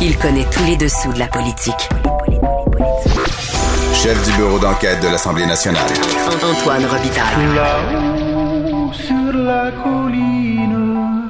Il 0.00 0.16
connaît 0.16 0.46
tous 0.52 0.64
les 0.64 0.76
dessous 0.76 1.12
de 1.12 1.18
la 1.18 1.26
politique. 1.26 1.88
Chef 3.92 4.24
du 4.24 4.36
bureau 4.36 4.60
d'enquête 4.60 5.02
de 5.02 5.08
l'Assemblée 5.08 5.44
nationale. 5.44 5.90
Antoine 6.40 6.84
Robitaille. 6.84 7.54
Là-haut 7.56 8.92
sur 8.92 9.32
la 9.32 9.72
colline. 9.72 11.28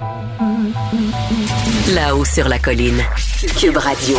Là-haut 1.95 2.25
sur 2.27 2.47
la 2.47 2.59
colline. 2.59 3.03
Cube 3.59 3.79
Radio. 3.79 4.19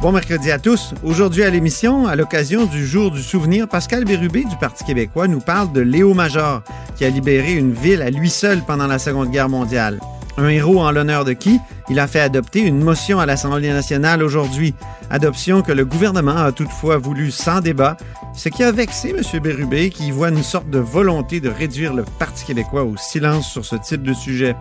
Bon 0.00 0.10
mercredi 0.10 0.50
à 0.50 0.58
tous. 0.58 0.94
Aujourd'hui 1.02 1.42
à 1.42 1.50
l'émission, 1.50 2.06
à 2.06 2.16
l'occasion 2.16 2.64
du 2.64 2.86
jour 2.86 3.10
du 3.10 3.22
souvenir, 3.22 3.68
Pascal 3.68 4.06
Bérubé 4.06 4.44
du 4.44 4.56
Parti 4.56 4.84
québécois 4.84 5.28
nous 5.28 5.40
parle 5.40 5.70
de 5.72 5.82
Léo 5.82 6.14
Major, 6.14 6.62
qui 6.96 7.04
a 7.04 7.10
libéré 7.10 7.52
une 7.52 7.72
ville 7.72 8.00
à 8.00 8.08
lui 8.08 8.30
seul 8.30 8.62
pendant 8.66 8.86
la 8.86 8.98
Seconde 8.98 9.30
Guerre 9.30 9.50
mondiale. 9.50 10.00
Un 10.36 10.48
héros 10.48 10.80
en 10.80 10.90
l'honneur 10.90 11.24
de 11.24 11.32
qui? 11.32 11.60
Il 11.88 12.00
a 12.00 12.06
fait 12.06 12.20
adopter 12.20 12.60
une 12.60 12.82
motion 12.82 13.20
à 13.20 13.26
l'Assemblée 13.26 13.68
nationale 13.68 14.22
aujourd'hui. 14.22 14.74
Adoption 15.10 15.62
que 15.62 15.72
le 15.72 15.84
gouvernement 15.84 16.36
a 16.36 16.50
toutefois 16.50 16.96
voulu 16.98 17.30
sans 17.30 17.60
débat, 17.60 17.96
ce 18.34 18.48
qui 18.48 18.64
a 18.64 18.72
vexé 18.72 19.10
M. 19.10 19.40
Bérubé, 19.40 19.90
qui 19.90 20.10
voit 20.10 20.30
une 20.30 20.42
sorte 20.42 20.68
de 20.70 20.78
volonté 20.78 21.40
de 21.40 21.48
réduire 21.48 21.94
le 21.94 22.04
Parti 22.18 22.44
québécois 22.44 22.84
au 22.84 22.96
silence 22.96 23.48
sur 23.50 23.64
ce 23.64 23.76
type 23.76 24.02
de 24.02 24.14
sujet. 24.14 24.56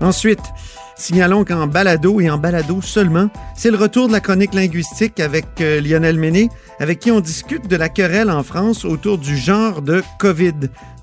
Ensuite, 0.00 0.42
Signalons 0.98 1.44
qu'en 1.44 1.68
balado 1.68 2.20
et 2.20 2.28
en 2.28 2.38
balado 2.38 2.82
seulement, 2.82 3.30
c'est 3.54 3.70
le 3.70 3.76
retour 3.76 4.08
de 4.08 4.12
la 4.12 4.20
chronique 4.20 4.52
linguistique 4.52 5.20
avec 5.20 5.46
euh, 5.60 5.80
Lionel 5.80 6.18
Méné, 6.18 6.48
avec 6.80 6.98
qui 6.98 7.12
on 7.12 7.20
discute 7.20 7.68
de 7.68 7.76
la 7.76 7.88
querelle 7.88 8.32
en 8.32 8.42
France 8.42 8.84
autour 8.84 9.16
du 9.16 9.36
genre 9.36 9.80
de 9.80 10.02
COVID. 10.18 10.54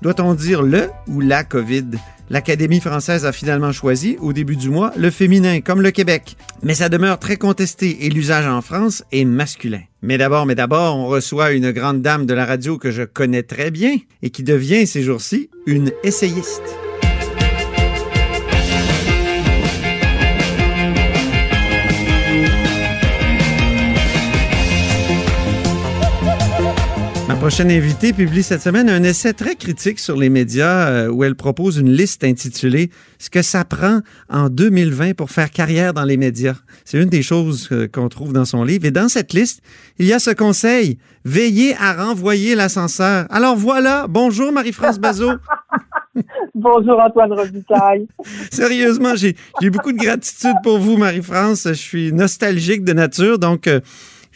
Doit-on 0.02 0.34
dire 0.34 0.62
le 0.62 0.90
ou 1.08 1.20
la 1.20 1.44
COVID? 1.44 1.92
L'Académie 2.28 2.80
française 2.80 3.24
a 3.24 3.32
finalement 3.32 3.72
choisi, 3.72 4.16
au 4.20 4.32
début 4.32 4.56
du 4.56 4.68
mois, 4.68 4.92
le 4.96 5.10
féminin, 5.10 5.60
comme 5.60 5.80
le 5.80 5.90
Québec. 5.92 6.36
Mais 6.62 6.74
ça 6.74 6.88
demeure 6.88 7.18
très 7.18 7.36
contesté 7.36 8.04
et 8.04 8.10
l'usage 8.10 8.46
en 8.46 8.62
France 8.62 9.04
est 9.12 9.24
masculin. 9.24 9.82
Mais 10.02 10.18
d'abord, 10.18 10.46
mais 10.46 10.54
d'abord, 10.54 10.96
on 10.96 11.06
reçoit 11.06 11.52
une 11.52 11.70
grande 11.70 12.02
dame 12.02 12.26
de 12.26 12.34
la 12.34 12.44
radio 12.44 12.78
que 12.78 12.90
je 12.90 13.02
connais 13.02 13.42
très 13.42 13.70
bien 13.70 13.96
et 14.22 14.30
qui 14.30 14.42
devient 14.42 14.86
ces 14.86 15.02
jours-ci 15.02 15.50
une 15.66 15.92
essayiste. 16.02 16.85
Prochaine 27.38 27.70
invitée 27.70 28.12
publie 28.12 28.42
cette 28.42 28.62
semaine 28.62 28.88
un 28.88 29.02
essai 29.02 29.32
très 29.34 29.56
critique 29.56 29.98
sur 29.98 30.16
les 30.16 30.28
médias 30.28 30.88
euh, 30.88 31.08
où 31.08 31.22
elle 31.22 31.34
propose 31.34 31.76
une 31.76 31.90
liste 31.90 32.24
intitulée 32.24 32.90
Ce 33.18 33.30
que 33.30 33.42
ça 33.42 33.64
prend 33.64 34.00
en 34.30 34.48
2020 34.48 35.14
pour 35.14 35.30
faire 35.30 35.50
carrière 35.50 35.92
dans 35.92 36.04
les 36.04 36.16
médias. 36.16 36.54
C'est 36.84 37.00
une 37.00 37.08
des 37.08 37.22
choses 37.22 37.68
euh, 37.72 37.88
qu'on 37.88 38.08
trouve 38.08 38.32
dans 38.32 38.44
son 38.44 38.64
livre. 38.64 38.86
Et 38.86 38.90
dans 38.90 39.08
cette 39.08 39.32
liste, 39.32 39.62
il 39.98 40.06
y 40.06 40.12
a 40.12 40.18
ce 40.18 40.30
conseil 40.30 40.98
veillez 41.24 41.74
à 41.78 41.92
renvoyer 41.92 42.54
l'ascenseur. 42.54 43.26
Alors 43.30 43.56
voilà, 43.56 44.06
bonjour 44.08 44.52
Marie-France 44.52 44.98
Bazot. 44.98 45.32
Bonjour 46.54 46.98
Antoine 46.98 47.32
Robitaille. 47.34 48.08
Sérieusement, 48.50 49.14
j'ai 49.14 49.34
beaucoup 49.70 49.92
de 49.92 49.98
gratitude 49.98 50.54
pour 50.62 50.78
vous, 50.78 50.96
Marie-France. 50.96 51.68
Je 51.68 51.74
suis 51.74 52.12
nostalgique 52.14 52.84
de 52.84 52.94
nature, 52.94 53.38
donc 53.38 53.66
euh, 53.66 53.80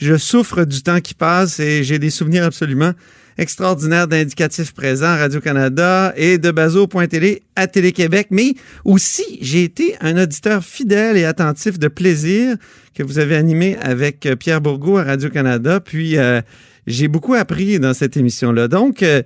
je 0.01 0.17
souffre 0.17 0.65
du 0.65 0.83
temps 0.83 1.01
qui 1.01 1.15
passe 1.15 1.61
et 1.61 1.85
j'ai 1.85 1.99
des 1.99 2.11
souvenirs 2.11 2.45
absolument 2.45 2.93
extraordinaires 3.39 4.09
d'indicatifs 4.09 4.73
présents 4.75 5.07
à 5.07 5.17
Radio-Canada 5.17 6.13
et 6.17 6.39
de 6.39 6.51
Bazo.télé 6.51 7.43
à 7.57 7.67
Télé-Québec. 7.67 8.29
Mais 8.31 8.55
aussi, 8.85 9.39
j'ai 9.41 9.65
été 9.65 9.97
un 10.01 10.23
auditeur 10.23 10.65
fidèle 10.65 11.17
et 11.17 11.25
attentif 11.25 11.79
de 11.79 11.89
plaisir 11.89 12.57
que 12.95 13.03
vous 13.03 13.19
avez 13.19 13.37
animé 13.37 13.77
avec 13.81 14.27
euh, 14.27 14.37
Pierre 14.37 14.61
Bourgault 14.61 14.99
à 14.99 15.05
Radio-Canada. 15.05 15.81
Puis, 15.81 16.19
euh, 16.19 16.41
j'ai 16.87 17.09
beaucoup 17.09 17.35
appris 17.35 17.79
dans 17.79 17.95
cette 17.95 18.17
émission-là. 18.17 18.69
Donc, 18.69 19.03
euh, 19.03 19.23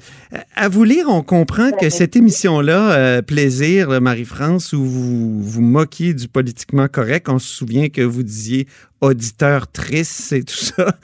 à 0.56 0.68
vous 0.68 0.84
lire, 0.84 1.06
on 1.08 1.22
comprend 1.22 1.70
que 1.70 1.90
cette 1.90 2.16
émission-là, 2.16 2.92
euh, 2.92 3.22
Plaisir, 3.22 3.90
là, 3.90 4.00
Marie-France, 4.00 4.72
où 4.72 4.84
vous 4.84 5.40
vous 5.40 5.62
moquiez 5.62 6.14
du 6.14 6.28
politiquement 6.28 6.88
correct, 6.88 7.28
on 7.28 7.38
se 7.38 7.48
souvient 7.48 7.88
que 7.88 8.02
vous 8.02 8.22
disiez 8.22 8.66
auditeur 9.00 9.70
triste 9.70 10.32
et 10.32 10.42
tout 10.42 10.54
ça. 10.54 10.86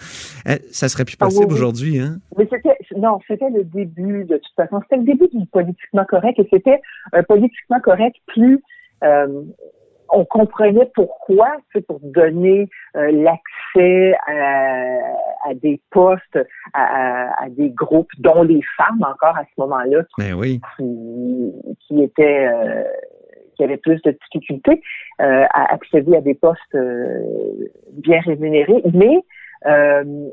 Euh, 0.49 0.57
ça 0.73 0.89
serait 0.89 1.05
plus 1.05 1.17
Ah 1.21 1.27
oui, 1.27 1.35
possible 1.35 1.53
oui. 1.53 1.55
aujourd'hui, 1.59 1.99
hein? 1.99 2.19
Mais 2.39 2.49
c'était, 2.51 2.75
non, 2.97 3.19
c'était 3.29 3.51
le 3.51 3.63
début, 3.63 4.25
de 4.25 4.39
toute 4.39 4.55
façon. 4.57 4.81
C'était 4.85 4.97
le 4.97 5.05
début 5.05 5.29
du 5.35 5.45
politiquement 5.45 6.07
correct 6.07 6.39
et 6.39 6.49
c'était 6.51 6.81
un 7.13 7.23
politiquement 7.23 7.79
correct 7.81 8.17
plus, 8.27 8.63
euh, 9.05 9.43
on 10.13 10.25
comprenait 10.25 10.91
pourquoi, 10.95 11.57
c'est 11.73 11.87
pour 11.87 12.01
donner 12.03 12.69
euh, 12.97 13.11
l'accès 13.13 14.15
à, 14.27 14.97
à 15.49 15.55
des 15.55 15.81
postes, 15.91 16.39
à, 16.75 16.83
à- 17.31 17.45
à 17.45 17.49
des 17.49 17.71
groupes, 17.71 18.11
dont 18.19 18.43
les 18.43 18.61
femmes 18.77 19.03
encore 19.03 19.37
à 19.37 19.45
ce 19.45 19.61
moment-là, 19.61 20.03
Ben 20.19 20.35
oui. 20.35 20.61
qui, 20.77 21.53
qui 21.87 22.03
étaient 22.03 22.47
euh, 22.49 22.83
qui 23.57 23.65
avaient 23.65 23.77
plus 23.77 24.01
de 24.03 24.11
difficultés 24.13 24.81
euh, 25.21 25.45
à 25.53 25.75
accéder 25.75 26.17
à 26.17 26.21
des 26.23 26.35
postes 26.35 26.75
euh, 26.75 27.21
bien 27.93 28.21
rémunérés, 28.21 28.83
mais 28.95 29.23
euh, 29.67 30.31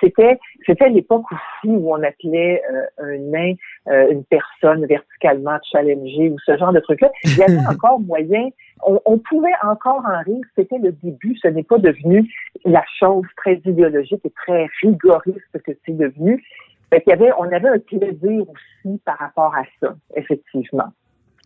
c'était 0.00 0.38
c'était 0.66 0.88
l'époque 0.88 1.26
aussi 1.32 1.72
où 1.72 1.92
on 1.92 2.02
appelait 2.02 2.62
euh, 2.72 2.82
un 2.98 3.18
nain 3.18 3.54
euh, 3.88 4.10
une 4.10 4.24
personne 4.24 4.86
verticalement 4.86 5.58
challengée 5.70 6.30
ou 6.30 6.38
ce 6.44 6.56
genre 6.56 6.72
de 6.72 6.80
truc-là. 6.80 7.10
Il 7.24 7.36
y 7.36 7.42
avait 7.42 7.58
encore 7.70 8.00
moyen, 8.00 8.48
on, 8.86 9.00
on 9.04 9.18
pouvait 9.18 9.52
encore 9.62 10.02
en 10.06 10.22
rire. 10.22 10.44
C'était 10.56 10.78
le 10.78 10.92
début. 10.92 11.36
Ce 11.42 11.48
n'est 11.48 11.62
pas 11.62 11.78
devenu 11.78 12.30
la 12.64 12.84
chose 12.98 13.26
très 13.36 13.60
idéologique 13.64 14.20
et 14.24 14.30
très 14.30 14.66
rigoriste 14.82 15.62
que 15.64 15.72
c'est 15.84 15.96
devenu. 15.96 16.42
Fait 16.90 17.00
qu'il 17.02 17.10
y 17.10 17.14
avait, 17.14 17.30
on 17.38 17.44
avait 17.44 17.68
un 17.68 17.78
plaisir 17.78 18.44
aussi 18.48 18.98
par 19.04 19.18
rapport 19.18 19.54
à 19.54 19.62
ça, 19.80 19.94
effectivement. 20.16 20.92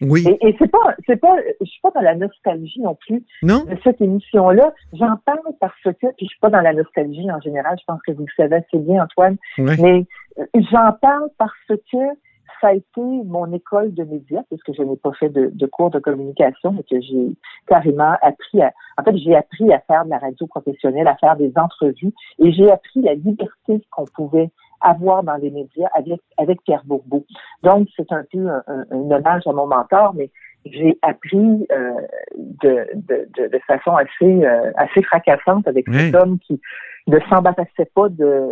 Oui. 0.00 0.24
Et, 0.28 0.48
et 0.48 0.56
c'est 0.58 0.70
pas, 0.70 0.94
c'est 1.06 1.20
pas, 1.20 1.36
je 1.60 1.66
suis 1.66 1.80
pas 1.80 1.90
dans 1.90 2.00
la 2.00 2.14
nostalgie 2.14 2.80
non 2.80 2.96
plus 2.96 3.24
Non? 3.42 3.64
de 3.64 3.76
cette 3.84 4.00
émission-là. 4.00 4.72
J'en 4.92 5.16
parle 5.24 5.40
parce 5.60 5.74
que, 5.84 5.90
puis 5.90 6.26
je 6.26 6.26
suis 6.26 6.40
pas 6.40 6.50
dans 6.50 6.60
la 6.60 6.72
nostalgie 6.72 7.30
en 7.30 7.40
général. 7.40 7.76
Je 7.78 7.84
pense 7.86 8.00
que 8.02 8.12
vous 8.12 8.26
le 8.26 8.32
savez 8.36 8.56
assez 8.56 8.78
bien, 8.78 9.04
Antoine. 9.04 9.36
Ouais. 9.58 9.76
Mais 9.80 10.06
euh, 10.38 10.44
j'en 10.70 10.92
parle 11.00 11.28
parce 11.38 11.52
que 11.68 11.98
ça 12.60 12.68
a 12.68 12.72
été 12.74 13.00
mon 13.00 13.52
école 13.52 13.92
de 13.92 14.04
médias, 14.04 14.42
puisque 14.48 14.72
je 14.74 14.82
n'ai 14.82 14.96
pas 14.96 15.12
fait 15.12 15.28
de, 15.28 15.50
de 15.52 15.66
cours 15.66 15.90
de 15.90 15.98
communication, 15.98 16.72
mais 16.72 16.82
que 16.82 17.00
j'ai 17.00 17.36
carrément 17.66 18.14
appris 18.22 18.62
à, 18.62 18.72
en 18.96 19.02
fait, 19.02 19.16
j'ai 19.18 19.34
appris 19.36 19.70
à 19.72 19.80
faire 19.80 20.04
de 20.04 20.10
la 20.10 20.18
radio 20.18 20.46
professionnelle, 20.46 21.06
à 21.08 21.16
faire 21.16 21.36
des 21.36 21.52
entrevues, 21.56 22.12
et 22.38 22.52
j'ai 22.52 22.70
appris 22.70 23.02
la 23.02 23.14
liberté 23.14 23.80
qu'on 23.90 24.06
pouvait 24.14 24.50
avoir 24.84 25.22
dans 25.24 25.36
les 25.36 25.50
médias 25.50 25.88
avec, 25.96 26.20
avec 26.38 26.62
Pierre 26.62 26.82
Bourbeau. 26.84 27.24
Donc, 27.62 27.88
c'est 27.96 28.10
un 28.12 28.24
peu 28.32 28.38
un, 28.48 28.62
un- 28.68 28.84
un 28.90 29.10
hommage 29.10 29.42
à 29.46 29.52
mon 29.52 29.66
mentor, 29.66 30.14
mais 30.14 30.30
j'ai 30.66 30.96
appris 31.02 31.66
euh, 31.72 31.92
de, 32.38 32.86
de, 32.94 33.28
de, 33.36 33.48
de 33.48 33.58
façon 33.66 33.92
assez, 33.96 34.44
euh, 34.46 34.70
assez 34.76 35.02
fracassante 35.02 35.66
avec 35.68 35.86
cet 35.92 36.14
homme 36.14 36.38
qui 36.38 36.60
ne 37.06 37.18
s'embarrassait 37.28 37.90
pas 37.94 38.08
de, 38.08 38.48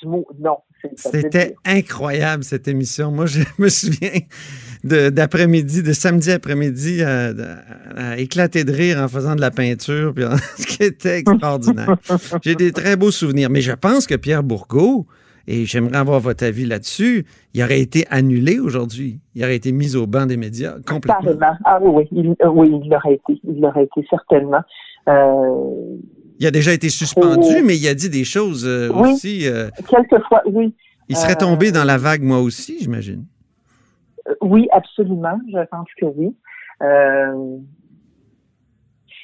du 0.00 0.08
mot 0.08 0.26
non. 0.40 0.56
C'était 0.96 1.54
incroyable 1.66 2.42
cette 2.42 2.66
émission. 2.66 3.10
Moi, 3.12 3.26
je 3.26 3.40
me 3.58 3.68
souviens 3.68 4.18
d'après-midi, 4.82 5.82
de, 5.82 5.92
samedi 5.92 6.32
après-midi, 6.32 7.02
à, 7.02 7.30
à 7.96 8.16
éclater 8.16 8.64
de 8.64 8.72
rire 8.72 8.98
en 9.00 9.08
faisant 9.08 9.36
de 9.36 9.40
la 9.40 9.50
peinture, 9.50 10.12
puis 10.14 10.24
ce 10.56 10.66
qui 10.66 10.82
était 10.82 11.18
extraordinaire. 11.18 11.96
J'ai 12.42 12.54
des 12.54 12.72
très 12.72 12.96
beaux 12.96 13.10
souvenirs. 13.10 13.50
Mais 13.50 13.60
je 13.60 13.72
pense 13.72 14.06
que 14.06 14.14
Pierre 14.14 14.42
Bourgault, 14.42 15.06
et 15.46 15.64
j'aimerais 15.64 15.96
avoir 15.98 16.20
votre 16.20 16.44
avis 16.44 16.66
là-dessus, 16.66 17.24
il 17.54 17.62
aurait 17.62 17.80
été 17.80 18.06
annulé 18.10 18.58
aujourd'hui. 18.58 19.20
Il 19.34 19.42
aurait 19.44 19.56
été 19.56 19.72
mis 19.72 19.96
au 19.96 20.06
banc 20.06 20.26
des 20.26 20.36
médias 20.36 20.74
complètement. 20.86 21.20
Carrément. 21.22 21.56
Ah 21.64 21.78
oui, 21.82 21.90
oui, 21.94 22.08
il, 22.12 22.36
euh, 22.44 22.48
oui, 22.50 22.70
il 22.82 22.90
l'aurait 22.90 23.14
été. 23.14 23.40
Il 23.44 23.60
l'aurait 23.60 23.84
été 23.84 24.06
certainement. 24.08 24.62
Euh, 25.08 25.96
Il 26.38 26.46
a 26.46 26.50
déjà 26.50 26.72
été 26.72 26.88
suspendu, 26.88 27.62
mais 27.64 27.76
il 27.76 27.88
a 27.88 27.94
dit 27.94 28.10
des 28.10 28.24
choses 28.24 28.66
euh, 28.66 28.90
Oui. 28.94 29.12
aussi. 29.12 29.48
euh, 29.48 29.68
quelquefois, 29.88 30.42
oui. 30.46 30.74
il 31.08 31.16
serait 31.16 31.36
tombé 31.36 31.72
dans 31.72 31.84
la 31.84 31.98
vague, 31.98 32.22
moi 32.22 32.38
aussi, 32.40 32.78
j'imagine. 32.80 33.24
Oui, 34.40 34.68
absolument. 34.72 35.38
Je 35.48 35.66
pense 35.70 35.88
que 35.98 36.06
oui. 36.06 36.34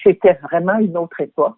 C'était 0.02 0.38
vraiment 0.42 0.78
une 0.78 0.96
autre 0.96 1.20
époque. 1.20 1.56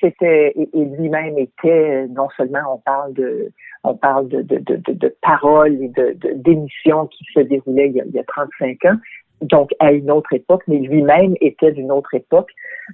C'était 0.00 0.52
et, 0.56 0.68
et 0.72 0.84
lui-même 0.84 1.38
était 1.38 2.06
non 2.08 2.28
seulement 2.36 2.74
on 2.74 2.78
parle 2.78 3.12
de 3.14 3.50
on 3.84 3.94
parle 3.94 4.28
de 4.28 4.42
de, 4.42 4.58
de, 4.58 5.16
paroles 5.22 5.74
et 5.82 5.88
de 5.88 6.16
d'émissions 6.34 7.06
qui 7.06 7.24
se 7.34 7.40
déroulaient 7.40 7.88
il 7.88 7.96
y, 7.96 8.00
a, 8.00 8.04
il 8.04 8.12
y 8.14 8.18
a 8.18 8.24
35 8.24 8.84
ans, 8.86 8.96
donc 9.42 9.70
à 9.78 9.92
une 9.92 10.10
autre 10.10 10.32
époque, 10.32 10.62
mais 10.68 10.78
lui-même 10.78 11.34
était 11.40 11.72
d'une 11.72 11.92
autre 11.92 12.14
époque. 12.14 12.50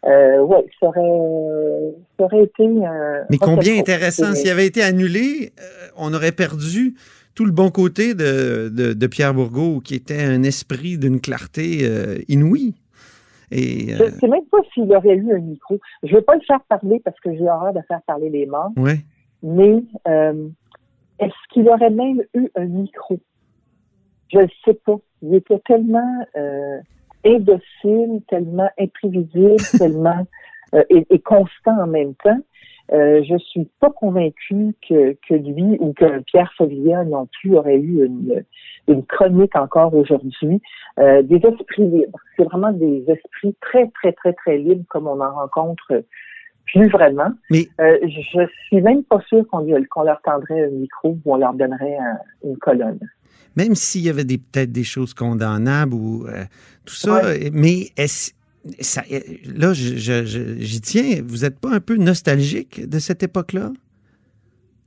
Euh, 0.07 0.41
ouais, 0.41 0.65
ça 0.81 0.87
aurait 0.87 1.95
ça 2.19 2.25
aurait 2.25 2.45
été. 2.45 2.65
euh, 2.65 3.23
Mais 3.31 3.39
combien 3.39 3.79
intéressant. 3.79 4.35
S'il 4.35 4.51
avait 4.51 4.67
été 4.67 4.83
annulé, 4.83 5.53
euh, 5.59 5.89
on 5.97 6.13
aurait 6.13 6.33
perdu 6.33 6.95
tout 7.35 7.45
le 7.45 7.53
bon 7.53 7.71
côté 7.71 8.15
de, 8.15 8.69
de, 8.69 8.93
de 8.93 9.07
Pierre 9.07 9.35
Bourgault, 9.35 9.81
qui 9.81 9.95
était 9.95 10.23
un 10.23 10.43
esprit 10.43 10.99
d'une 10.99 11.21
clarté 11.21 11.81
euh, 11.83 12.19
inouïe. 12.29 12.75
Et, 13.51 13.95
Je 13.95 14.03
euh, 14.03 14.07
ne 14.07 14.11
sais 14.11 14.29
même 14.29 14.47
pas 14.47 14.59
s'il 14.73 14.93
aurait 14.95 15.17
eu 15.17 15.35
un 15.35 15.41
micro. 15.41 15.79
Je 16.03 16.13
ne 16.13 16.17
veux 16.17 16.23
pas 16.23 16.35
le 16.35 16.41
faire 16.43 16.61
parler 16.69 17.01
parce 17.05 17.19
que 17.21 17.35
j'ai 17.35 17.49
horreur 17.49 17.73
de 17.73 17.81
faire 17.89 18.03
parler 18.07 18.31
les 18.31 18.47
morts, 18.47 18.73
ouais. 18.77 19.01
mais 19.43 19.83
euh, 20.09 20.49
est-ce 21.19 21.53
qu'il 21.53 21.69
aurait 21.69 21.91
même 21.91 22.23
eu 22.35 22.49
un 22.57 22.65
micro? 22.65 23.19
Je 24.33 24.39
ne 24.39 24.47
sais 24.65 24.75
pas. 24.75 24.97
Il 25.23 25.35
était 25.35 25.61
tellement 25.61 26.25
euh, 26.37 26.81
indocile, 27.25 28.23
tellement 28.29 28.71
imprévisible, 28.79 29.57
tellement 29.79 30.27
euh, 30.75 30.83
et, 30.91 31.07
et 31.11 31.19
constant 31.21 31.83
en 31.83 31.87
même 31.87 32.15
temps. 32.17 32.41
Euh, 32.93 33.23
je 33.29 33.37
suis 33.39 33.67
pas 33.81 33.91
convaincue 33.91 34.75
que, 34.87 35.17
que 35.27 35.35
lui 35.35 35.77
ou 35.81 35.93
que 35.95 36.21
Pierre 36.21 36.53
Follier 36.57 36.97
non 37.07 37.27
plus 37.41 37.57
aurait 37.57 37.79
eu 37.79 38.05
une, 38.05 38.45
une 38.89 39.05
chronique 39.07 39.57
encore 39.57 39.95
aujourd'hui. 39.95 40.61
Euh, 40.99 41.23
des 41.23 41.37
esprits 41.37 41.87
libres. 41.87 42.19
C'est 42.37 42.45
vraiment 42.45 42.73
des 42.73 43.03
esprits 43.09 43.57
très, 43.63 43.89
très, 43.95 44.13
très, 44.13 44.33
très 44.35 44.59
libres 44.59 44.85
comme 44.89 45.07
on 45.07 45.21
en 45.21 45.35
rencontre 45.35 46.05
plus 46.67 46.89
vraiment. 46.89 47.31
Mais- 47.51 47.67
Euh, 47.81 47.99
je 48.03 48.47
suis 48.67 48.81
même 48.83 49.03
pas 49.05 49.21
sûre 49.29 49.45
qu'on 49.51 49.67
qu'on 49.91 50.03
leur 50.03 50.21
tendrait 50.23 50.65
un 50.67 50.71
micro 50.71 51.17
ou 51.25 51.35
on 51.35 51.37
leur 51.37 51.55
donnerait 51.55 51.97
un- 51.97 52.19
une 52.49 52.57
colonne. 52.59 53.01
Même 53.57 53.75
s'il 53.75 54.03
y 54.03 54.11
avait 54.11 54.25
peut-être 54.25 54.73
des 54.73 54.85
choses 54.85 55.15
condamnables 55.15 55.95
ou 55.95 56.27
euh, 56.27 56.45
tout 56.85 56.95
ça, 56.95 57.23
mais 57.53 57.89
est-ce 57.97 58.33
ça, 58.81 59.03
euh, 59.13 59.21
là, 59.55 59.73
je- 59.73 59.97
je- 59.97 60.25
je- 60.25 60.57
j'y 60.59 60.81
tiens. 60.81 61.23
Vous 61.27 61.39
n'êtes 61.39 61.59
pas 61.59 61.71
un 61.73 61.81
peu 61.81 61.97
nostalgique 61.97 62.89
de 62.89 62.99
cette 62.99 63.23
époque-là? 63.23 63.73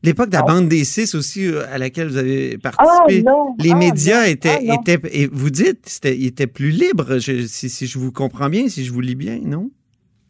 L'époque 0.03 0.29
de 0.29 0.35
la 0.35 0.43
bande 0.43 0.67
des 0.69 0.83
six 0.83 1.15
aussi, 1.15 1.47
euh, 1.47 1.65
à 1.71 1.77
laquelle 1.77 2.07
vous 2.07 2.17
avez 2.17 2.57
Ah 2.63 2.71
participé. 2.71 3.23
non! 3.23 3.55
les 3.59 3.71
ah, 3.71 3.75
médias 3.77 4.21
non, 4.21 4.31
étaient, 4.31 4.59
ah, 4.69 4.75
étaient. 4.75 4.99
Et 5.11 5.27
vous 5.27 5.49
dites, 5.49 5.87
c'était, 5.89 6.15
ils 6.15 6.27
étaient 6.27 6.47
plus 6.47 6.69
libres, 6.69 7.17
je- 7.17 7.45
si, 7.47 7.67
si 7.69 7.87
je 7.87 7.97
vous 7.97 8.11
comprends 8.11 8.49
bien, 8.49 8.67
si 8.67 8.83
je 8.85 8.93
vous 8.93 9.01
lis 9.01 9.15
bien, 9.15 9.39
non? 9.43 9.69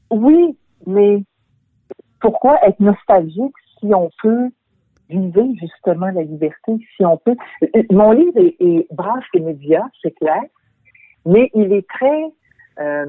Oui, 0.09 0.57
mais 0.85 1.23
pourquoi 2.21 2.57
être 2.65 2.79
nostalgique 2.79 3.53
si 3.79 3.88
on 3.94 4.09
peut 4.23 4.47
viser 5.09 5.44
justement 5.59 6.07
la 6.07 6.23
liberté, 6.23 6.71
si 6.95 7.05
on 7.05 7.17
peut? 7.17 7.35
Euh, 7.75 7.83
Mon 7.91 8.11
livre 8.11 8.38
est, 8.38 8.55
est 8.59 8.88
les 9.33 9.39
médias, 9.41 9.83
c'est 10.01 10.15
clair, 10.15 10.41
mais 11.25 11.51
il 11.53 11.71
est 11.73 11.85
très. 11.88 12.23
Euh, 12.79 13.06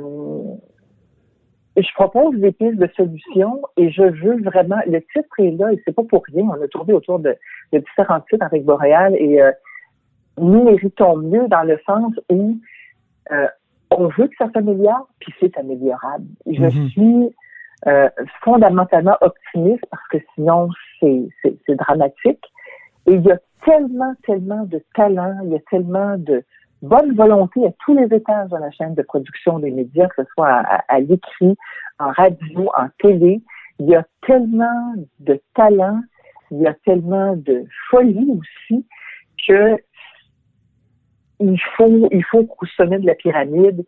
je 1.77 1.95
propose 1.95 2.35
des 2.37 2.53
pistes 2.53 2.77
de 2.79 2.89
solutions 2.97 3.63
et 3.77 3.91
je 3.91 4.03
veux 4.03 4.43
vraiment. 4.43 4.79
Le 4.87 5.01
titre 5.01 5.29
est 5.39 5.53
là 5.53 5.73
et 5.73 5.81
c'est 5.85 5.95
pas 5.95 6.03
pour 6.03 6.25
rien. 6.33 6.45
On 6.45 6.63
a 6.63 6.69
tourné 6.69 6.93
autour 6.93 7.19
de, 7.21 7.37
de 7.73 7.79
différents 7.79 8.21
titres 8.23 8.45
avec 8.45 8.65
Boréal 8.65 9.15
et 9.17 9.41
euh, 9.41 9.53
nous 10.39 10.65
méritons 10.65 11.17
mieux 11.17 11.47
dans 11.49 11.63
le 11.63 11.79
sens 11.87 12.13
où 12.31 12.57
euh, 13.31 13.47
on 13.91 14.09
veut 14.09 14.29
que 14.29 14.35
ça 14.39 14.49
s'améliore, 14.53 15.09
puis 15.21 15.33
c'est 15.41 15.57
améliorable. 15.57 16.27
Je 16.47 16.63
Mhm. 16.63 16.89
suis 16.89 17.37
euh, 17.87 18.09
fondamentalement 18.43 19.17
optimiste 19.21 19.85
parce 19.91 20.07
que 20.09 20.19
sinon 20.35 20.69
c'est 21.01 21.75
dramatique. 21.77 22.45
Et 23.07 23.15
il 23.15 23.23
y 23.23 23.31
a 23.31 23.39
tellement, 23.65 24.15
tellement 24.25 24.65
de 24.65 24.83
talent, 24.95 25.39
il 25.45 25.51
y 25.51 25.57
a 25.57 25.61
tellement 25.71 26.17
de 26.19 26.45
bonne 26.83 27.15
volonté 27.15 27.67
à 27.67 27.71
tous 27.85 27.97
les 27.97 28.15
étages 28.15 28.51
de 28.51 28.57
la 28.57 28.71
chaîne 28.71 28.95
de 28.95 29.03
production 29.03 29.59
des 29.59 29.71
médias, 29.71 30.09
que 30.09 30.23
ce 30.23 30.29
soit 30.35 30.49
à, 30.49 31.01
l'écrit, 31.01 31.57
en 31.99 32.11
radio, 32.13 32.71
en 32.77 32.89
télé. 33.01 33.41
Il 33.81 33.87
y 33.87 33.95
a 33.95 34.05
tellement 34.27 34.95
de 35.21 35.41
talent, 35.55 36.01
il 36.51 36.61
y 36.61 36.67
a 36.67 36.75
tellement 36.85 37.37
de 37.37 37.65
folie 37.91 38.39
aussi 38.39 38.87
que 39.47 39.77
il 41.41 41.61
faut, 41.77 42.09
il 42.11 42.25
faut 42.25 42.45
qu'au 42.45 42.67
sommet 42.67 42.99
de 42.99 43.07
la 43.07 43.15
pyramide, 43.15 43.85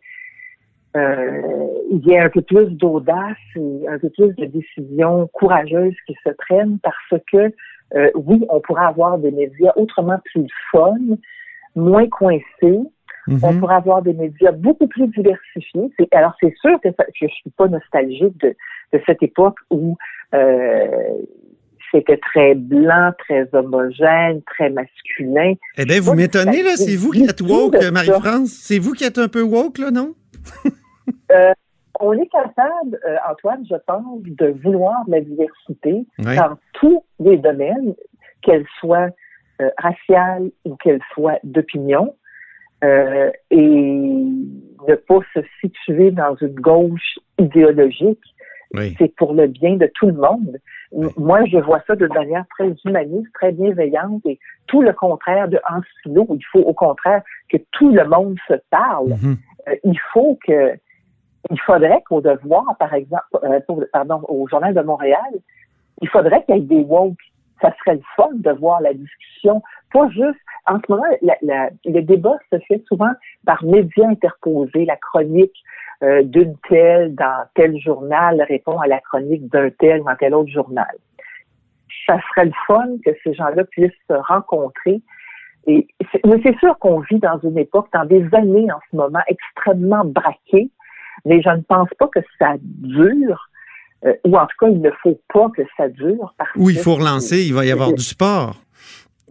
euh, 0.95 1.67
il 1.89 2.05
y 2.05 2.13
ait 2.13 2.19
un 2.19 2.29
peu 2.29 2.41
plus 2.41 2.67
d'audace 2.71 3.37
et 3.55 3.87
un 3.87 3.97
peu 3.97 4.09
plus 4.09 4.33
de 4.35 4.45
décisions 4.45 5.27
courageuses 5.27 5.95
qui 6.05 6.15
se 6.25 6.29
prennent 6.31 6.79
parce 6.79 7.21
que, 7.31 7.53
euh, 7.95 8.11
oui, 8.15 8.45
on 8.49 8.59
pourrait 8.61 8.85
avoir 8.85 9.17
des 9.17 9.31
médias 9.31 9.73
autrement 9.75 10.19
plus 10.25 10.47
fun, 10.71 10.95
moins 11.75 12.07
coincés. 12.07 12.79
On 13.27 13.53
Mhm. 13.53 13.59
pourrait 13.59 13.75
avoir 13.75 14.01
des 14.01 14.13
médias 14.13 14.51
beaucoup 14.51 14.87
plus 14.87 15.07
diversifiés. 15.07 15.91
C'est- 15.97 16.13
Alors, 16.13 16.33
c'est 16.41 16.53
sûr 16.59 16.79
que, 16.81 16.89
ça- 16.97 17.05
que 17.05 17.11
je 17.21 17.27
suis 17.27 17.51
pas 17.51 17.67
nostalgique 17.67 18.35
de, 18.41 18.55
de 18.93 19.01
cette 19.05 19.21
époque 19.21 19.57
où 19.69 19.95
euh, 20.33 20.87
c'était 21.91 22.17
très 22.17 22.55
blanc, 22.55 23.11
très 23.19 23.47
homogène, 23.53 24.41
très 24.43 24.69
masculin. 24.69 25.53
Eh 25.77 25.85
bien, 25.85 25.99
vous 26.01 26.13
m'étonnez, 26.15 26.63
là. 26.63 26.75
C'est 26.77 26.95
vous 26.95 27.11
qui 27.11 27.23
êtes 27.25 27.41
woke. 27.41 27.75
Marie-France. 27.91 28.49
C'est 28.49 28.79
vous 28.79 28.93
qui 28.93 29.03
êtes 29.03 29.17
un 29.19 29.27
peu 29.27 29.41
woke, 29.43 29.77
là, 29.77 29.91
non? 29.91 30.13
On 31.99 32.13
est 32.13 32.27
capable, 32.27 32.99
euh, 33.07 33.15
Antoine, 33.29 33.63
je 33.69 33.75
pense, 33.85 34.21
de 34.23 34.55
vouloir 34.63 35.05
de 35.05 35.11
la 35.11 35.21
diversité 35.21 36.05
Oui. 36.19 36.35
dans 36.35 36.57
tous 36.73 37.03
les 37.19 37.37
domaines, 37.37 37.93
qu'elle 38.41 38.65
soit 38.79 39.09
euh, 39.61 39.69
raciale 39.77 40.49
ou 40.65 40.75
qu'elle 40.77 41.01
soit 41.13 41.39
d'opinion, 41.43 42.15
euh, 42.83 43.29
et 43.51 43.61
ne 43.61 44.95
pas 44.95 45.19
se 45.33 45.39
situer 45.61 46.11
dans 46.11 46.35
une 46.41 46.55
gauche 46.55 47.19
idéologique. 47.39 48.19
Oui. 48.73 48.95
C'est 48.97 49.13
pour 49.15 49.33
le 49.33 49.47
bien 49.47 49.75
de 49.75 49.89
tout 49.95 50.07
le 50.07 50.13
monde. 50.13 50.57
Moi, 51.17 51.43
je 51.45 51.57
vois 51.57 51.81
ça 51.87 51.95
de 51.95 52.07
manière 52.07 52.45
très 52.57 52.73
humaniste, 52.85 53.27
très 53.33 53.51
bienveillante, 53.51 54.21
et 54.25 54.39
tout 54.67 54.81
le 54.81 54.93
contraire 54.93 55.47
de 55.49 55.59
en 55.69 55.81
silo. 56.01 56.25
Il 56.33 56.45
faut 56.51 56.59
au 56.61 56.73
contraire 56.73 57.21
que 57.49 57.57
tout 57.71 57.91
le 57.91 58.03
monde 58.05 58.37
se 58.47 58.53
parle 58.69 59.09
Mhm. 59.09 59.37
euh, 59.67 59.75
il 59.83 59.99
faut 60.13 60.39
que 60.47 60.73
il 61.49 61.59
faudrait 61.61 62.01
qu'au 62.07 62.21
devoir, 62.21 62.63
par 62.79 62.93
exemple, 62.93 63.23
euh, 63.43 63.59
pour- 63.67 63.83
pardon, 63.91 64.21
au 64.27 64.47
Journal 64.47 64.73
de 64.73 64.81
Montréal, 64.81 65.31
il 66.01 66.07
faudrait 66.07 66.43
qu'il 66.45 66.55
y 66.55 66.59
ait 66.59 66.61
des 66.61 66.83
woke. 66.83 67.17
Ça 67.61 67.73
serait 67.79 67.95
le 67.95 68.01
fun 68.15 68.29
de 68.33 68.51
voir 68.51 68.81
la 68.81 68.93
discussion, 68.93 69.61
pas 69.93 70.09
juste. 70.09 70.39
En 70.67 70.79
ce 70.79 70.91
moment, 70.91 71.03
le 71.21 72.01
débat 72.01 72.37
se 72.51 72.59
fait 72.67 72.83
souvent 72.87 73.11
par 73.45 73.63
médias 73.63 74.07
interposés. 74.07 74.85
La 74.85 74.97
chronique 74.97 75.55
euh, 76.03 76.23
d'une 76.23 76.55
telle 76.69 77.13
dans 77.15 77.45
tel 77.55 77.77
journal 77.79 78.43
répond 78.47 78.79
à 78.79 78.87
la 78.87 78.99
chronique 78.99 79.47
d'un 79.49 79.69
tel 79.69 80.03
dans 80.03 80.15
tel 80.15 80.33
autre 80.33 80.51
journal. 80.51 80.95
Ça 82.07 82.17
serait 82.29 82.45
le 82.45 82.53
fun 82.65 82.87
que 83.05 83.11
ces 83.23 83.33
gens-là 83.33 83.63
puissent 83.65 83.91
se 84.09 84.13
rencontrer 84.13 85.01
mais 85.67 86.41
c'est 86.43 86.57
sûr 86.59 86.77
qu'on 86.79 86.99
vit 86.99 87.19
dans 87.19 87.39
une 87.39 87.57
époque, 87.57 87.87
dans 87.93 88.05
des 88.05 88.27
années 88.33 88.71
en 88.71 88.79
ce 88.89 88.95
moment, 88.95 89.21
extrêmement 89.27 90.03
braquées, 90.05 90.69
mais 91.25 91.41
je 91.41 91.49
ne 91.49 91.61
pense 91.61 91.89
pas 91.99 92.07
que 92.07 92.19
ça 92.39 92.55
dure, 92.59 93.49
euh, 94.05 94.13
ou 94.25 94.35
en 94.37 94.45
tout 94.47 94.55
cas, 94.59 94.67
il 94.69 94.81
ne 94.81 94.89
faut 95.03 95.19
pas 95.33 95.49
que 95.55 95.61
ça 95.77 95.87
dure. 95.89 96.33
Parce 96.37 96.49
Ou 96.55 96.69
il 96.69 96.77
faut 96.77 96.95
relancer, 96.95 97.41
il 97.45 97.53
va 97.53 97.65
y 97.65 97.71
avoir 97.71 97.93
du 97.93 98.03
sport. 98.03 98.55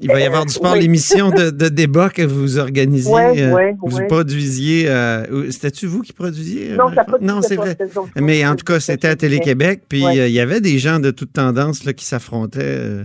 Il 0.02 0.10
va 0.10 0.18
y 0.18 0.24
avoir 0.24 0.46
du 0.46 0.52
sport, 0.54 0.72
oui. 0.72 0.80
l'émission 0.80 1.28
de, 1.28 1.50
de 1.50 1.68
débat 1.68 2.08
que 2.08 2.22
vous 2.22 2.58
organisiez. 2.58 3.12
Euh, 3.44 3.72
vous 3.82 4.00
produisiez. 4.08 4.88
euh, 4.88 5.50
C'était-tu 5.50 5.86
vous 5.86 6.00
qui 6.00 6.14
produisiez? 6.14 6.72
euh, 6.72 6.76
Non, 6.76 6.88
ça 6.88 7.04
Marie-France? 7.04 7.18
peut 7.20 7.26
non 7.26 7.42
c'est 7.42 7.56
vrai. 7.56 7.76
Mais 8.16 8.46
en 8.46 8.56
tout 8.56 8.64
cas, 8.64 8.80
c'était 8.80 9.08
à 9.08 9.16
Télé-Québec, 9.16 9.82
puis 9.90 10.02
euh, 10.06 10.26
il 10.26 10.32
y 10.32 10.40
avait 10.40 10.62
des 10.62 10.78
gens 10.78 11.00
de 11.00 11.10
toute 11.10 11.34
tendance 11.34 11.84
là, 11.84 11.92
qui 11.92 12.06
s'affrontaient 12.06 12.60
euh, 12.62 13.04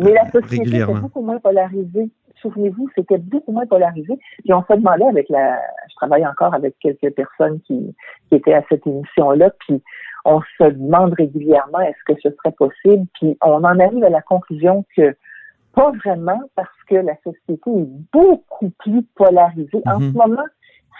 Mais 0.00 0.14
la 0.14 0.30
société 0.30 0.66
était 0.66 0.84
beaucoup 0.86 1.20
moins 1.20 1.38
polarisée. 1.40 2.08
Souvenez-vous, 2.40 2.88
c'était 2.96 3.18
beaucoup 3.18 3.52
moins 3.52 3.66
polarisé. 3.66 4.14
Puis 4.42 4.54
on 4.54 4.62
se 4.66 4.74
demandait 4.74 5.04
avec 5.04 5.28
la, 5.28 5.58
je 5.90 5.94
travaille 5.96 6.26
encore 6.26 6.54
avec 6.54 6.74
quelques 6.80 7.10
personnes 7.14 7.60
qui, 7.66 7.94
qui 8.30 8.36
étaient 8.36 8.54
à 8.54 8.62
cette 8.70 8.86
émission-là, 8.86 9.50
puis 9.66 9.82
on 10.24 10.40
se 10.58 10.64
demande 10.64 11.14
régulièrement 11.14 11.80
est-ce 11.80 12.14
que 12.14 12.20
ce 12.20 12.34
serait 12.36 12.52
possible? 12.52 13.06
Puis 13.14 13.36
on 13.42 13.64
en 13.64 13.78
arrive 13.78 14.04
à 14.04 14.10
la 14.10 14.22
conclusion 14.22 14.84
que 14.96 15.16
pas 15.74 15.92
vraiment 16.04 16.40
parce 16.56 16.68
que 16.88 16.96
la 16.96 17.14
société 17.24 17.70
est 17.70 17.88
beaucoup 18.12 18.70
plus 18.80 19.02
polarisée. 19.14 19.82
En 19.86 20.00
Mhm. 20.00 20.12
ce 20.12 20.16
moment, 20.16 20.44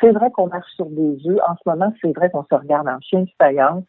c'est 0.00 0.12
vrai 0.12 0.30
qu'on 0.30 0.46
marche 0.46 0.70
sur 0.76 0.86
des 0.86 1.18
œufs. 1.28 1.40
En 1.48 1.54
ce 1.56 1.68
moment, 1.68 1.92
c'est 2.00 2.16
vrai 2.16 2.30
qu'on 2.30 2.44
se 2.44 2.54
regarde 2.54 2.88
en 2.88 3.00
chien 3.00 3.22
de 3.22 3.30
faïence. 3.38 3.84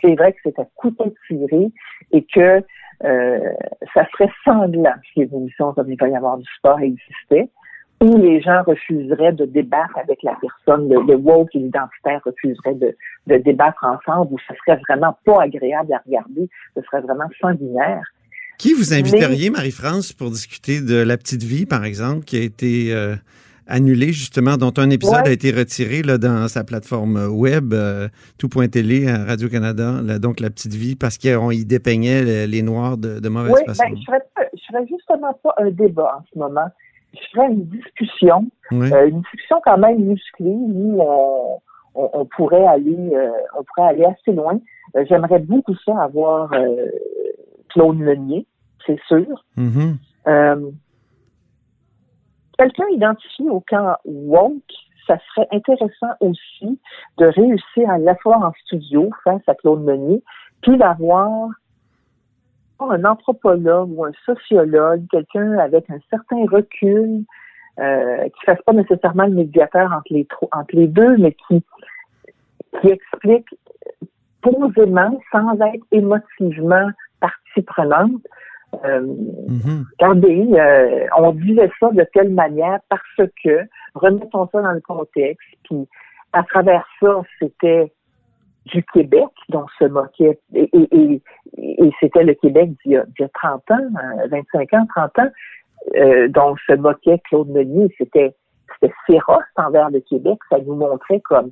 C'est 0.00 0.14
vrai 0.14 0.32
que 0.32 0.38
c'est 0.44 0.58
à 0.58 0.64
couteau 0.76 1.12
tiré 1.28 1.70
et 2.12 2.24
que 2.24 2.62
euh, 3.04 3.52
ça 3.94 4.06
serait 4.12 4.30
sanglant 4.44 4.94
si 5.12 5.20
les 5.20 5.34
émissions 5.34 5.72
comme 5.72 5.90
il 5.90 5.98
va 5.98 6.08
y 6.08 6.16
avoir 6.16 6.38
du 6.38 6.46
sport 6.56 6.80
existaient, 6.80 7.50
où 8.02 8.16
les 8.16 8.40
gens 8.40 8.62
refuseraient 8.66 9.32
de 9.32 9.44
débattre 9.44 9.96
avec 9.98 10.22
la 10.22 10.34
personne, 10.40 10.88
le, 10.88 11.00
le 11.06 11.16
woke 11.16 11.54
et 11.54 11.58
l'identitaire 11.58 12.20
refuseraient 12.24 12.74
de, 12.74 12.96
de 13.26 13.36
débattre 13.36 13.84
ensemble, 13.84 14.32
où 14.32 14.38
ce 14.38 14.54
serait 14.64 14.80
vraiment 14.88 15.16
pas 15.26 15.42
agréable 15.42 15.92
à 15.92 16.00
regarder, 16.06 16.48
ce 16.74 16.80
serait 16.82 17.02
vraiment 17.02 17.28
sanguinaire. 17.40 18.02
Qui 18.58 18.72
vous 18.74 18.92
inviteriez, 18.94 19.50
Marie-France, 19.50 20.12
pour 20.12 20.30
discuter 20.30 20.80
de 20.80 20.96
La 21.02 21.16
Petite 21.18 21.42
Vie, 21.42 21.66
par 21.66 21.84
exemple, 21.84 22.24
qui 22.24 22.36
a 22.38 22.42
été 22.42 22.92
euh, 22.94 23.16
annulée, 23.66 24.12
justement, 24.12 24.56
dont 24.56 24.72
un 24.78 24.88
épisode 24.90 25.22
Ouais. 25.24 25.28
a 25.28 25.32
été 25.32 25.50
retiré 25.50 26.02
là, 26.02 26.16
dans 26.18 26.46
sa 26.48 26.64
plateforme 26.64 27.16
web, 27.30 27.72
euh, 27.74 28.08
tout.télé, 28.38 29.08
à 29.08 29.24
Radio-Canada, 29.24 30.18
donc 30.18 30.40
La 30.40 30.48
Petite 30.50 30.74
Vie, 30.74 30.96
parce 30.96 31.18
qu'on 31.18 31.50
y 31.50 31.64
dépeignait 31.66 32.22
le- 32.22 32.50
les 32.50 32.62
Noirs 32.62 32.96
de, 32.98 33.18
de 33.20 33.28
mauvaise 33.28 33.52
Oui, 33.54 33.60
façon? 33.66 33.84
ben, 33.88 33.96
je 33.98 34.04
ferais, 34.06 34.22
je 34.54 34.62
ferais 34.72 34.86
justement 34.88 35.32
pas 35.42 35.54
un 35.58 35.70
débat 35.70 36.18
en 36.18 36.24
ce 36.32 36.38
moment. 36.38 36.68
Je 37.14 37.20
ferais 37.32 37.48
une 37.48 37.64
discussion. 37.64 38.46
Euh, 38.72 39.08
une 39.08 39.20
discussion 39.20 39.60
quand 39.64 39.78
même 39.78 39.98
musclée 39.98 40.54
où 40.56 41.02
on, 41.02 41.60
on, 41.94 42.24
pourrait 42.24 42.66
aller, 42.66 43.10
on 43.58 43.64
pourrait 43.64 43.88
aller 43.88 44.04
assez 44.04 44.32
loin. 44.32 44.60
J'aimerais 45.08 45.40
beaucoup 45.40 45.74
ça 45.84 46.00
avoir 46.02 46.52
Claude 47.70 47.98
Meunier, 47.98 48.46
c'est 48.86 49.00
sûr. 49.08 49.44
Mm-hmm. 49.58 50.72
Quelqu'un 52.60 52.88
identifié 52.92 53.48
au 53.48 53.60
camp 53.60 53.96
woke, 54.04 54.62
ça 55.06 55.18
serait 55.28 55.48
intéressant 55.50 56.12
aussi 56.20 56.78
de 57.16 57.24
réussir 57.24 57.88
à 57.88 57.96
l'asseoir 57.96 58.44
en 58.44 58.52
studio 58.64 59.10
face 59.24 59.40
à 59.46 59.54
Claude 59.54 59.82
Meunier, 59.82 60.22
puis 60.60 60.76
d'avoir 60.76 61.48
un 62.88 63.04
anthropologue 63.04 63.90
ou 63.96 64.04
un 64.04 64.12
sociologue, 64.24 65.04
quelqu'un 65.10 65.58
avec 65.58 65.88
un 65.90 65.98
certain 66.08 66.44
recul, 66.50 67.24
euh, 67.78 68.24
qui 68.24 68.44
fasse 68.46 68.60
pas 68.62 68.72
nécessairement 68.72 69.24
le 69.24 69.34
médiateur 69.34 69.92
entre 69.92 70.12
les, 70.12 70.26
entre 70.52 70.74
les 70.74 70.86
deux, 70.86 71.16
mais 71.18 71.36
qui, 71.48 71.62
qui 72.80 72.88
explique 72.88 73.48
posément, 74.42 75.18
sans 75.32 75.52
être 75.60 75.84
émotivement 75.92 76.88
partie 77.20 77.62
prenante, 77.62 78.22
euh, 78.84 79.00
mm-hmm. 79.02 79.84
Regardez, 79.98 80.48
euh, 80.52 81.06
on 81.16 81.32
disait 81.32 81.70
ça 81.80 81.90
de 81.90 82.06
telle 82.14 82.30
manière 82.30 82.78
parce 82.88 83.28
que, 83.42 83.66
remettons 83.94 84.48
ça 84.52 84.62
dans 84.62 84.72
le 84.72 84.80
contexte, 84.80 85.48
puis 85.64 85.88
à 86.32 86.42
travers 86.44 86.86
ça, 87.00 87.20
c'était 87.38 87.92
du 88.66 88.84
Québec 88.92 89.28
dont 89.48 89.66
se 89.78 89.84
moquait, 89.86 90.38
et, 90.54 90.68
et, 90.72 91.22
et, 91.56 91.90
c'était 92.00 92.24
le 92.24 92.34
Québec 92.34 92.70
d'il 92.84 92.92
y, 92.92 92.96
a 92.96 93.28
30 93.34 93.70
ans, 93.70 93.88
25 94.30 94.72
euh, 94.72 94.76
ans, 94.78 94.86
30 94.94 95.18
ans, 95.18 95.30
euh, 95.96 96.28
dont 96.28 96.54
se 96.66 96.74
moquait 96.74 97.20
Claude 97.28 97.48
Meunier. 97.48 97.88
C'était 97.98 98.34
féroce 99.06 99.44
envers 99.56 99.90
le 99.90 100.00
Québec. 100.00 100.38
Ça 100.50 100.58
nous 100.66 100.74
montrait 100.74 101.20
comme 101.20 101.50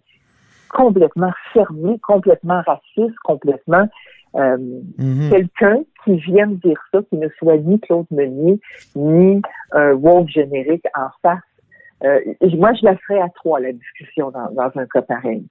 complètement 0.70 1.32
fermé, 1.52 1.98
complètement 2.00 2.62
raciste, 2.66 3.16
complètement 3.24 3.88
euh, 4.36 4.56
Mhm. 4.98 5.30
quelqu'un 5.30 5.78
qui 6.04 6.16
vienne 6.16 6.56
dire 6.56 6.78
ça, 6.92 7.00
qui 7.08 7.16
ne 7.16 7.28
soit 7.38 7.56
ni 7.56 7.80
Claude 7.80 8.06
Meunier, 8.10 8.60
ni 8.94 9.40
un 9.72 9.92
woke 9.92 10.28
générique 10.28 10.84
en 10.94 11.08
face. 11.22 11.40
Euh, 12.04 12.20
moi, 12.56 12.72
je 12.74 12.84
la 12.84 12.96
ferais 12.98 13.20
à 13.20 13.28
trois, 13.30 13.58
la 13.58 13.72
discussion, 13.72 14.30
dans, 14.30 14.50
dans 14.52 14.70
un 14.76 14.86
cas 14.86 15.02
pareil. 15.02 15.44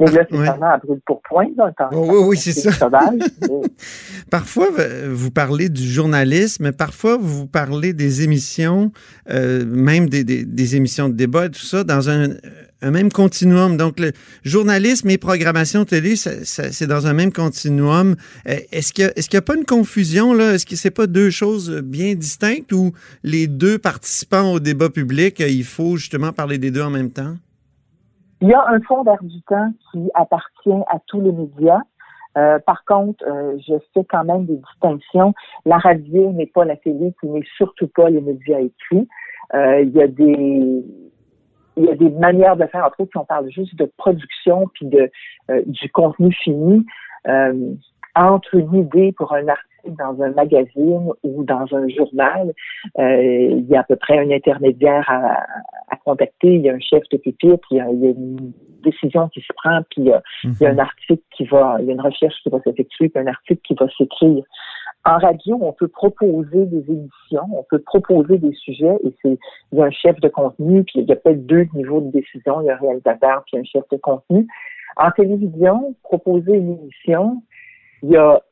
Mais 0.00 0.10
là, 0.10 0.24
c'est 0.30 0.36
Ouais. 0.36 0.46
vraiment 0.46 0.72
à 0.72 0.78
brûle 0.78 1.00
pour 1.06 1.20
point. 1.22 1.46
Là, 1.56 1.72
quand- 1.76 1.88
Oh, 1.92 2.06
oui, 2.08 2.24
oui, 2.30 2.36
c'est 2.36 2.52
ça. 2.52 2.72
sauvage. 2.72 3.18
Mais- 3.42 3.68
Parfois, 4.30 4.68
vous 5.10 5.30
parlez 5.30 5.68
du 5.68 5.82
journalisme, 5.86 6.64
mais 6.64 6.72
parfois, 6.72 7.18
vous 7.20 7.46
parlez 7.46 7.92
des 7.92 8.22
émissions, 8.22 8.92
euh, 9.30 9.64
même 9.66 10.08
des, 10.08 10.24
des- 10.24 10.44
des 10.44 10.76
émissions 10.76 11.08
de 11.08 11.14
débat 11.14 11.46
et 11.46 11.50
tout 11.50 11.60
ça, 11.60 11.84
dans 11.84 12.08
un, 12.08 12.28
un 12.80 12.90
même 12.90 13.12
continuum. 13.12 13.76
Donc, 13.76 14.00
le 14.00 14.12
journalisme 14.42 15.10
et 15.10 15.18
programmation 15.18 15.84
télé, 15.84 16.16
c'est 16.16 16.86
dans 16.86 17.06
un 17.06 17.12
même 17.12 17.32
continuum. 17.32 18.16
Euh, 18.48 18.56
Est-ce 18.72 18.92
qu'il 18.92 19.04
n'y 19.04 19.36
a, 19.36 19.38
a 19.38 19.42
pas 19.42 19.54
une 19.56 19.64
confusion, 19.64 20.32
là? 20.34 20.54
Est-ce 20.54 20.66
que 20.66 20.76
c'est 20.76 20.90
pas 20.90 21.06
deux 21.06 21.30
choses 21.30 21.70
bien 21.84 22.14
distinctes 22.14 22.72
ou 22.72 22.92
les 23.22 23.46
deux 23.46 23.78
participants 23.78 24.52
au 24.54 24.60
débat 24.60 24.88
public, 24.88 25.40
euh, 25.40 25.48
il 25.48 25.64
faut 25.64 25.96
justement 25.96 26.32
parler 26.32 26.58
des 26.58 26.70
deux 26.70 26.82
en 26.82 26.90
même 26.90 27.10
temps? 27.10 27.36
Il 28.42 28.48
y 28.48 28.54
a 28.54 28.64
un 28.68 28.80
fonds 28.80 29.04
d'air 29.04 29.22
du 29.22 29.40
temps 29.42 29.70
qui 29.92 30.10
appartient 30.14 30.82
à 30.88 30.98
tous 31.06 31.20
les 31.20 31.30
médias. 31.30 31.80
Euh, 32.36 32.58
par 32.58 32.84
contre, 32.84 33.24
euh, 33.24 33.56
je 33.64 33.74
fais 33.94 34.04
quand 34.04 34.24
même 34.24 34.46
des 34.46 34.56
distinctions. 34.56 35.32
La 35.64 35.78
radio 35.78 36.32
n'est 36.32 36.46
pas 36.46 36.64
la 36.64 36.76
télé, 36.76 37.14
qui 37.20 37.28
n'est 37.28 37.44
surtout 37.56 37.86
pas 37.86 38.10
les 38.10 38.20
médias 38.20 38.58
écrits. 38.58 39.08
Euh, 39.54 39.82
il 39.82 39.90
y 39.90 40.02
a 40.02 40.08
des 40.08 40.84
il 41.76 41.84
y 41.84 41.88
a 41.88 41.94
des 41.94 42.10
manières 42.10 42.56
de 42.56 42.66
faire, 42.66 42.84
entre 42.84 43.00
autres, 43.00 43.12
si 43.12 43.18
on 43.18 43.24
parle 43.24 43.48
juste 43.48 43.76
de 43.76 43.90
production 43.96 44.68
puis 44.74 44.86
de 44.86 45.08
euh, 45.50 45.62
du 45.66 45.88
contenu 45.90 46.32
fini. 46.32 46.84
Euh, 47.28 47.74
entre 48.14 48.56
une 48.56 48.74
idée 48.74 49.12
pour 49.12 49.32
un 49.32 49.46
article 49.48 49.96
dans 49.98 50.20
un 50.22 50.30
magazine 50.32 51.10
ou 51.22 51.44
dans 51.44 51.66
un 51.74 51.88
journal, 51.88 52.52
euh, 52.98 53.22
il 53.22 53.66
y 53.68 53.76
a 53.76 53.80
à 53.80 53.84
peu 53.84 53.96
près 53.96 54.18
un 54.18 54.30
intermédiaire 54.30 55.08
à, 55.08 55.44
contacter, 56.04 56.54
il 56.54 56.62
y 56.62 56.70
a 56.70 56.74
un 56.74 56.80
chef 56.80 57.02
de 57.10 57.16
pupitre, 57.16 57.66
il 57.70 57.76
y 57.76 57.80
a, 57.80 57.90
il 57.90 58.00
y 58.00 58.06
a 58.06 58.10
une 58.10 58.52
décision 58.82 59.28
qui 59.28 59.40
se 59.40 59.52
prend, 59.56 59.80
puis 59.90 60.02
il 60.02 60.06
y 60.06 60.12
a, 60.12 60.22
il 60.44 60.56
y 60.60 60.66
a 60.66 60.70
un 60.70 60.78
article 60.78 61.22
qui 61.36 61.44
va, 61.44 61.76
il 61.80 61.86
y 61.86 61.90
a 61.90 61.92
une 61.92 62.00
recherche 62.00 62.34
qui 62.42 62.48
va 62.50 62.60
s'effectuer, 62.62 63.08
puis 63.08 63.22
un 63.22 63.26
article 63.26 63.60
qui 63.64 63.74
va 63.74 63.86
s'écrire. 63.96 64.44
En 65.04 65.18
radio, 65.18 65.58
on 65.60 65.72
peut 65.72 65.88
proposer 65.88 66.66
des 66.66 66.84
émissions, 66.88 67.46
on 67.52 67.64
peut 67.68 67.80
proposer 67.80 68.38
des 68.38 68.52
sujets, 68.54 68.96
et 69.04 69.14
c'est 69.22 69.38
il 69.72 69.78
y 69.78 69.82
a 69.82 69.86
un 69.86 69.90
chef 69.90 70.18
de 70.20 70.28
contenu, 70.28 70.84
puis 70.84 71.00
il 71.00 71.08
y 71.08 71.12
a 71.12 71.16
peut-être 71.16 71.44
deux 71.46 71.66
niveaux 71.74 72.00
de 72.00 72.10
décision, 72.10 72.60
il 72.60 72.66
y 72.66 72.70
a 72.70 72.74
un 72.74 72.78
réalisateur, 72.78 73.42
puis 73.46 73.58
un 73.58 73.64
chef 73.64 73.82
de 73.90 73.96
contenu. 73.96 74.46
En 74.96 75.10
télévision, 75.10 75.94
proposer 76.02 76.52
une 76.52 76.78
émission, 76.78 77.42
il 78.02 78.10
y 78.10 78.16
a 78.16 78.42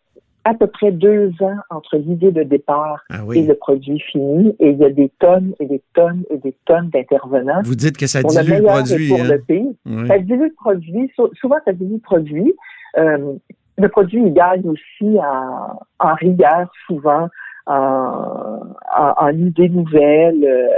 à 0.45 0.55
peu 0.55 0.67
près 0.67 0.91
deux 0.91 1.31
ans 1.41 1.57
entre 1.71 1.97
l'idée 1.97 2.33
de 2.33 2.43
départ 2.43 3.03
Ah 3.11 3.23
et 3.35 3.43
le 3.43 3.55
produit 3.55 4.01
fini, 4.01 4.57
et 4.59 4.71
il 4.71 4.79
y 4.79 4.85
a 4.85 4.91
des 4.91 5.11
tonnes 5.19 5.53
et 5.61 5.67
des 5.67 5.83
tonnes 5.95 6.23
et 6.31 6.39
des 6.39 6.55
tonnes 6.65 6.89
d'intervenants. 6.89 7.61
Vous 7.63 7.75
dites 7.75 7.97
que 7.99 8.07
ça 8.07 8.23
dilue 8.23 8.57
le 8.59 8.63
produit. 8.63 9.09
pour 9.09 9.21
hein? 9.21 9.29
le 9.29 9.39
pire. 9.41 9.73
Oui. 9.87 10.09
Ça 10.09 10.19
dilue 10.19 10.45
le 10.45 10.55
produit. 10.55 11.13
Sou- 11.15 11.31
Souvent, 11.41 11.57
ça 11.65 11.73
dilue 11.73 11.95
le 11.95 11.99
produit. 11.99 12.55
Euh, 12.99 13.35
le 13.77 13.89
produit, 13.89 14.23
il 14.23 14.33
gagne 14.33 14.67
aussi 14.67 15.19
en, 15.19 15.79
en 15.99 16.15
rigueur, 16.15 16.71
souvent, 16.87 17.29
en, 17.67 18.61
en, 18.97 19.15
en 19.19 19.29
idées 19.31 19.69
nouvelles, 19.69 20.45
euh, 20.45 20.69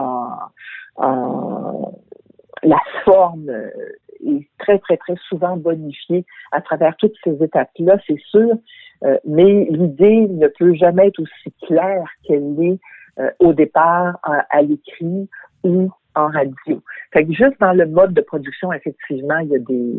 en, 0.00 0.28
en- 0.96 1.92
la 2.62 2.78
forme 3.04 3.48
est 4.26 4.48
très, 4.58 4.78
très, 4.80 4.96
très 4.96 5.14
souvent 5.28 5.56
bonifiée 5.56 6.24
à 6.52 6.60
travers 6.60 6.96
toutes 6.96 7.14
ces 7.24 7.42
étapes-là, 7.42 7.98
c'est 8.06 8.18
sûr. 8.30 8.50
Euh, 9.04 9.16
mais 9.24 9.66
l'idée 9.70 10.26
ne 10.28 10.48
peut 10.48 10.74
jamais 10.74 11.08
être 11.08 11.20
aussi 11.20 11.52
claire 11.66 12.04
qu'elle 12.24 12.54
l'est 12.56 12.78
euh, 13.20 13.30
au 13.38 13.52
départ 13.52 14.18
à, 14.22 14.44
à 14.50 14.62
l'écrit 14.62 15.28
ou 15.64 15.90
en 16.14 16.26
radio. 16.28 16.82
Fait 17.12 17.24
que 17.24 17.32
juste 17.32 17.60
dans 17.60 17.72
le 17.72 17.86
mode 17.86 18.12
de 18.12 18.20
production, 18.20 18.72
effectivement, 18.72 19.38
il 19.38 19.48
y 19.50 19.54
a 19.56 19.58
des. 19.60 19.92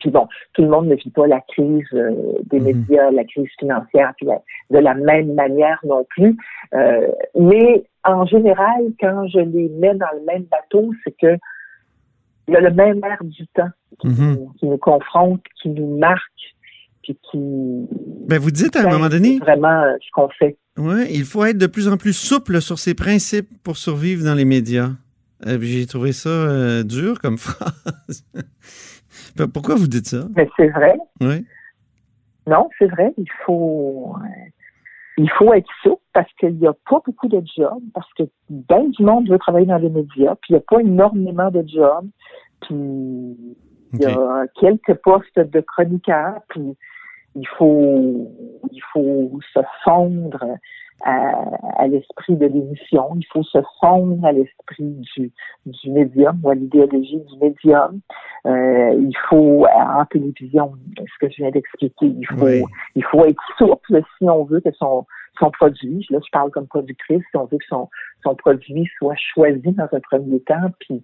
Puis 0.00 0.10
bon, 0.10 0.26
tout 0.52 0.62
le 0.62 0.68
monde 0.68 0.88
ne 0.88 0.96
vit 0.96 1.10
pas 1.10 1.26
la 1.26 1.40
crise 1.40 1.86
euh, 1.94 2.10
des 2.44 2.58
Mhm. 2.58 2.64
médias, 2.66 3.10
la 3.10 3.24
crise 3.24 3.48
financière, 3.58 4.12
puis 4.16 4.26
la- 4.26 4.42
de 4.70 4.78
la 4.78 4.94
même 4.94 5.32
manière 5.34 5.78
non 5.84 6.04
plus. 6.10 6.36
Mais 7.34 7.84
en 8.04 8.26
général, 8.26 8.82
quand 9.00 9.26
je 9.28 9.38
les 9.38 9.68
mets 9.70 9.94
dans 9.94 10.12
le 10.18 10.24
même 10.26 10.42
bateau, 10.44 10.92
c'est 11.04 11.16
que 11.16 11.36
il 12.48 12.52
y 12.54 12.56
a 12.56 12.60
le 12.60 12.72
même 12.72 13.00
air 13.04 13.18
du 13.22 13.46
temps 13.48 13.70
qui, 14.00 14.08
Mhm. 14.08 14.52
qui 14.58 14.66
nous 14.66 14.76
confronte, 14.76 15.40
qui 15.62 15.70
nous 15.70 15.96
marque, 15.96 16.20
puis 17.04 17.18
qui 17.30 17.38
Ben, 18.26 18.38
vous 18.38 18.50
dites 18.50 18.74
à 18.76 18.80
un 18.86 18.90
moment 18.90 19.08
donné, 19.08 19.38
vraiment 19.38 19.82
euh, 19.82 19.96
ce 20.00 20.10
qu'on 20.12 20.28
fait. 20.30 20.56
Ouais, 20.76 21.06
il 21.12 21.24
faut 21.24 21.44
être 21.44 21.58
de 21.58 21.66
plus 21.68 21.88
en 21.88 21.96
plus 21.96 22.14
souple 22.14 22.60
sur 22.60 22.78
ses 22.78 22.94
principes 22.94 23.48
pour 23.62 23.76
survivre 23.76 24.24
dans 24.24 24.34
les 24.34 24.44
médias. 24.44 24.90
Euh, 25.46 25.58
J'ai 25.60 25.86
trouvé 25.86 26.12
ça 26.12 26.30
euh, 26.30 26.82
dur 26.82 27.20
comme 27.20 27.38
phrase. 27.38 28.24
Ben, 29.36 29.46
Pourquoi 29.48 29.76
vous 29.76 29.86
dites 29.86 30.06
ça? 30.06 30.26
Mais 30.34 30.48
c'est 30.56 30.68
vrai. 30.68 30.96
Oui. 31.20 31.44
Non, 32.46 32.68
c'est 32.78 32.88
vrai. 32.88 33.12
Il 33.16 33.30
faut, 33.44 34.14
euh, 34.16 34.50
il 35.16 35.30
faut 35.30 35.52
être 35.54 35.68
souple 35.82 36.02
parce 36.12 36.30
qu'il 36.38 36.56
n'y 36.56 36.66
a 36.66 36.74
pas 36.90 37.00
beaucoup 37.04 37.28
de 37.28 37.42
jobs, 37.56 37.82
parce 37.94 38.12
que 38.14 38.24
bien 38.48 38.84
du 38.88 39.02
monde 39.02 39.28
veut 39.28 39.38
travailler 39.38 39.66
dans 39.66 39.78
les 39.78 39.90
médias, 39.90 40.34
puis 40.36 40.50
il 40.50 40.52
n'y 40.54 40.58
a 40.58 40.64
pas 40.68 40.80
énormément 40.80 41.50
de 41.50 41.64
jobs, 41.66 42.08
puis 42.62 42.74
il 43.92 44.00
y 44.00 44.06
a 44.06 44.44
quelques 44.60 44.94
postes 45.02 45.38
de 45.38 45.60
chroniqueurs, 45.60 46.40
puis 46.48 46.76
il 47.34 47.46
faut, 47.58 48.30
il 48.72 48.80
faut 48.92 49.30
se 49.52 49.60
fondre 49.84 50.44
à, 51.04 51.32
à 51.76 51.86
l'esprit 51.88 52.36
de 52.36 52.46
l'émission, 52.46 53.10
il 53.16 53.26
faut 53.32 53.42
se 53.42 53.58
fondre 53.80 54.24
à 54.24 54.32
l'esprit 54.32 54.84
du, 55.16 55.32
du 55.66 55.90
médium 55.90 56.38
ou 56.42 56.50
à 56.50 56.54
l'idéologie 56.54 57.18
du 57.20 57.38
médium. 57.40 58.00
Euh, 58.46 58.94
il 58.98 59.16
faut, 59.28 59.66
en 59.66 60.04
télévision, 60.06 60.72
ce 60.98 61.26
que 61.26 61.30
je 61.30 61.36
viens 61.42 61.50
d'expliquer, 61.50 62.06
il 62.06 62.26
faut, 62.26 62.44
Oui. 62.44 62.62
il 62.94 63.04
faut 63.04 63.24
être 63.24 63.42
souple 63.58 64.02
si 64.18 64.24
on 64.28 64.44
veut 64.44 64.60
que 64.60 64.72
son, 64.78 65.04
son 65.38 65.50
produit, 65.50 66.06
là 66.10 66.18
je 66.24 66.30
parle 66.30 66.50
comme 66.52 66.66
productrice, 66.68 67.22
si 67.30 67.36
on 67.36 67.44
veut 67.46 67.58
que 67.58 67.66
son, 67.68 67.88
son 68.22 68.34
produit 68.36 68.88
soit 68.98 69.16
choisi 69.34 69.72
dans 69.72 69.88
un 69.92 70.00
premier 70.00 70.40
temps, 70.40 70.70
puis 70.78 71.02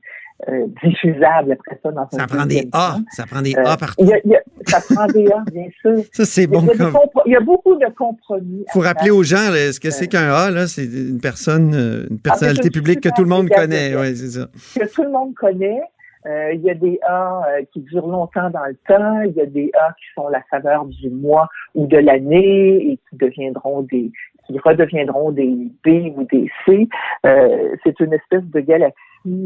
euh, 0.49 0.66
diffusable 0.82 1.52
après 1.52 1.78
ça 1.82 1.90
dans 1.92 2.02
un 2.02 2.08
Ça 2.10 2.26
prend 2.26 2.46
des 2.46 2.66
A. 2.72 2.96
Ça 3.10 3.26
prend 3.26 3.42
des 3.42 3.54
Euh, 3.56 3.64
A 3.66 3.76
partout. 3.76 3.96
il 3.99 4.06
y 4.08 4.12
a- 4.14 4.20
il 4.25 4.30
y 4.30 4.37
a- 4.37 4.42
ça 4.70 4.94
prend 4.94 5.06
des 5.06 5.26
A, 5.30 5.44
bien 5.52 5.66
sûr. 5.80 6.04
Ça, 6.12 6.24
c'est 6.24 6.44
Il 6.44 6.52
y, 6.52 6.56
a, 6.56 6.60
bon. 6.60 6.62
il 6.62 6.66
y 6.66 6.70
a 6.70 6.72
des 6.72 6.78
comme- 6.78 6.92
compro- 6.92 7.22
il 7.26 7.32
y 7.32 7.36
a 7.36 7.40
beaucoup 7.40 7.76
de 7.76 7.86
compromis. 7.96 8.64
faut 8.72 8.82
à 8.82 8.86
rappeler 8.88 9.10
aux 9.10 9.22
gens 9.22 9.50
là, 9.50 9.72
ce 9.72 9.80
que 9.80 9.90
c'est 9.90 10.08
qu'un 10.08 10.30
A. 10.32 10.50
là, 10.50 10.66
C'est 10.66 10.84
une 10.84 11.20
personne, 11.20 11.74
euh, 11.74 12.06
une 12.10 12.18
personnalité 12.20 12.62
Ah, 12.64 12.66
une 12.68 12.72
publique 12.72 13.00
que 13.00 13.08
tout 13.14 13.22
le 13.22 13.28
monde 13.28 13.48
connaît. 13.48 13.92
C'est 14.14 14.30
ça. 14.30 14.48
que 14.76 14.92
tout 14.92 15.02
le 15.02 15.10
monde 15.10 15.34
connaît. 15.34 15.80
Euh, 16.26 16.52
il 16.52 16.60
y 16.60 16.70
a 16.70 16.74
des 16.74 16.98
A 17.08 17.42
euh, 17.48 17.62
qui 17.72 17.80
durent 17.80 18.06
longtemps 18.06 18.50
dans 18.50 18.66
le 18.66 18.76
temps. 18.86 19.20
Il 19.22 19.32
y 19.32 19.40
a 19.40 19.46
des 19.46 19.70
A 19.72 19.92
qui 19.94 20.04
sont 20.14 20.28
la 20.28 20.42
saveur 20.50 20.84
du 20.84 21.08
mois 21.08 21.48
ou 21.74 21.86
de 21.86 21.96
l'année 21.96 22.92
et 22.92 22.98
qui 23.08 23.16
deviendront 23.16 23.80
des, 23.82 24.12
qui 24.46 24.58
redeviendront 24.58 25.30
des 25.30 25.48
B 25.82 26.12
ou 26.16 26.24
des 26.30 26.50
C. 26.66 26.88
Euh, 27.24 27.74
c'est 27.84 27.98
une 28.00 28.12
espèce 28.12 28.44
de 28.44 28.60
galaxie 28.60 28.94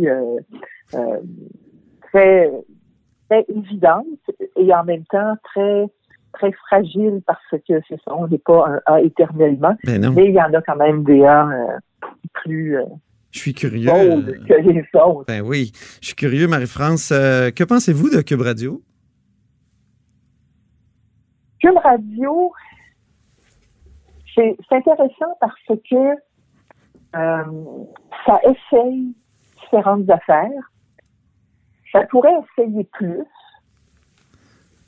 euh, 0.09 0.37
euh, 0.95 1.19
très 2.12 2.50
très 3.28 3.45
évidente 3.49 4.07
et 4.57 4.73
en 4.75 4.85
même 4.85 5.04
temps 5.11 5.35
très 5.45 5.87
très 6.33 6.52
fragile 6.52 7.23
parce 7.26 7.40
que 7.50 7.81
c'est 7.88 8.00
ça, 8.04 8.14
on 8.16 8.26
n'est 8.26 8.38
pas 8.38 8.66
un 8.69 8.81
A 8.87 9.00
éternellement. 9.00 9.76
Ben. 9.85 10.12
Mais 10.14 10.26
il 10.26 10.35
y 10.35 10.40
en 10.40 10.52
a 10.52 10.61
quand 10.62 10.76
même 10.76 11.04
des 11.04 11.25
A 11.25 11.47
euh, 11.47 11.78
plus 12.33 12.76
euh, 12.76 12.85
Je 13.31 13.38
suis 13.38 13.54
curieux. 13.54 13.90
que 13.90 14.54
les 14.54 14.85
autres. 14.95 15.25
Ben 15.28 15.43
oui, 15.43 15.73
je 16.00 16.09
suis 16.09 16.16
curieux, 16.16 16.49
Marie-France. 16.49 17.12
Euh, 17.12 17.50
que 17.50 17.64
pensez-vous 17.64 18.11
de 18.11 18.21
Cube 18.21 18.40
Radio? 18.40 18.83
Cube 21.61 21.78
Radio, 21.83 22.52
c'est 24.35 24.57
c'est 24.69 24.76
intéressant 24.76 25.37
parce 25.40 25.54
que 25.69 26.14
euh, 27.16 27.45
ça 28.26 28.40
essaye 28.43 29.14
différentes 29.62 30.11
affaires. 30.11 30.71
Ça 31.95 32.03
pourrait 32.07 32.35
essayer 32.59 32.85
plus. 32.93 33.23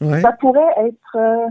Ouais. 0.00 0.20
Ça 0.20 0.32
pourrait 0.32 0.74
être. 0.86 1.16
euh, 1.16 1.46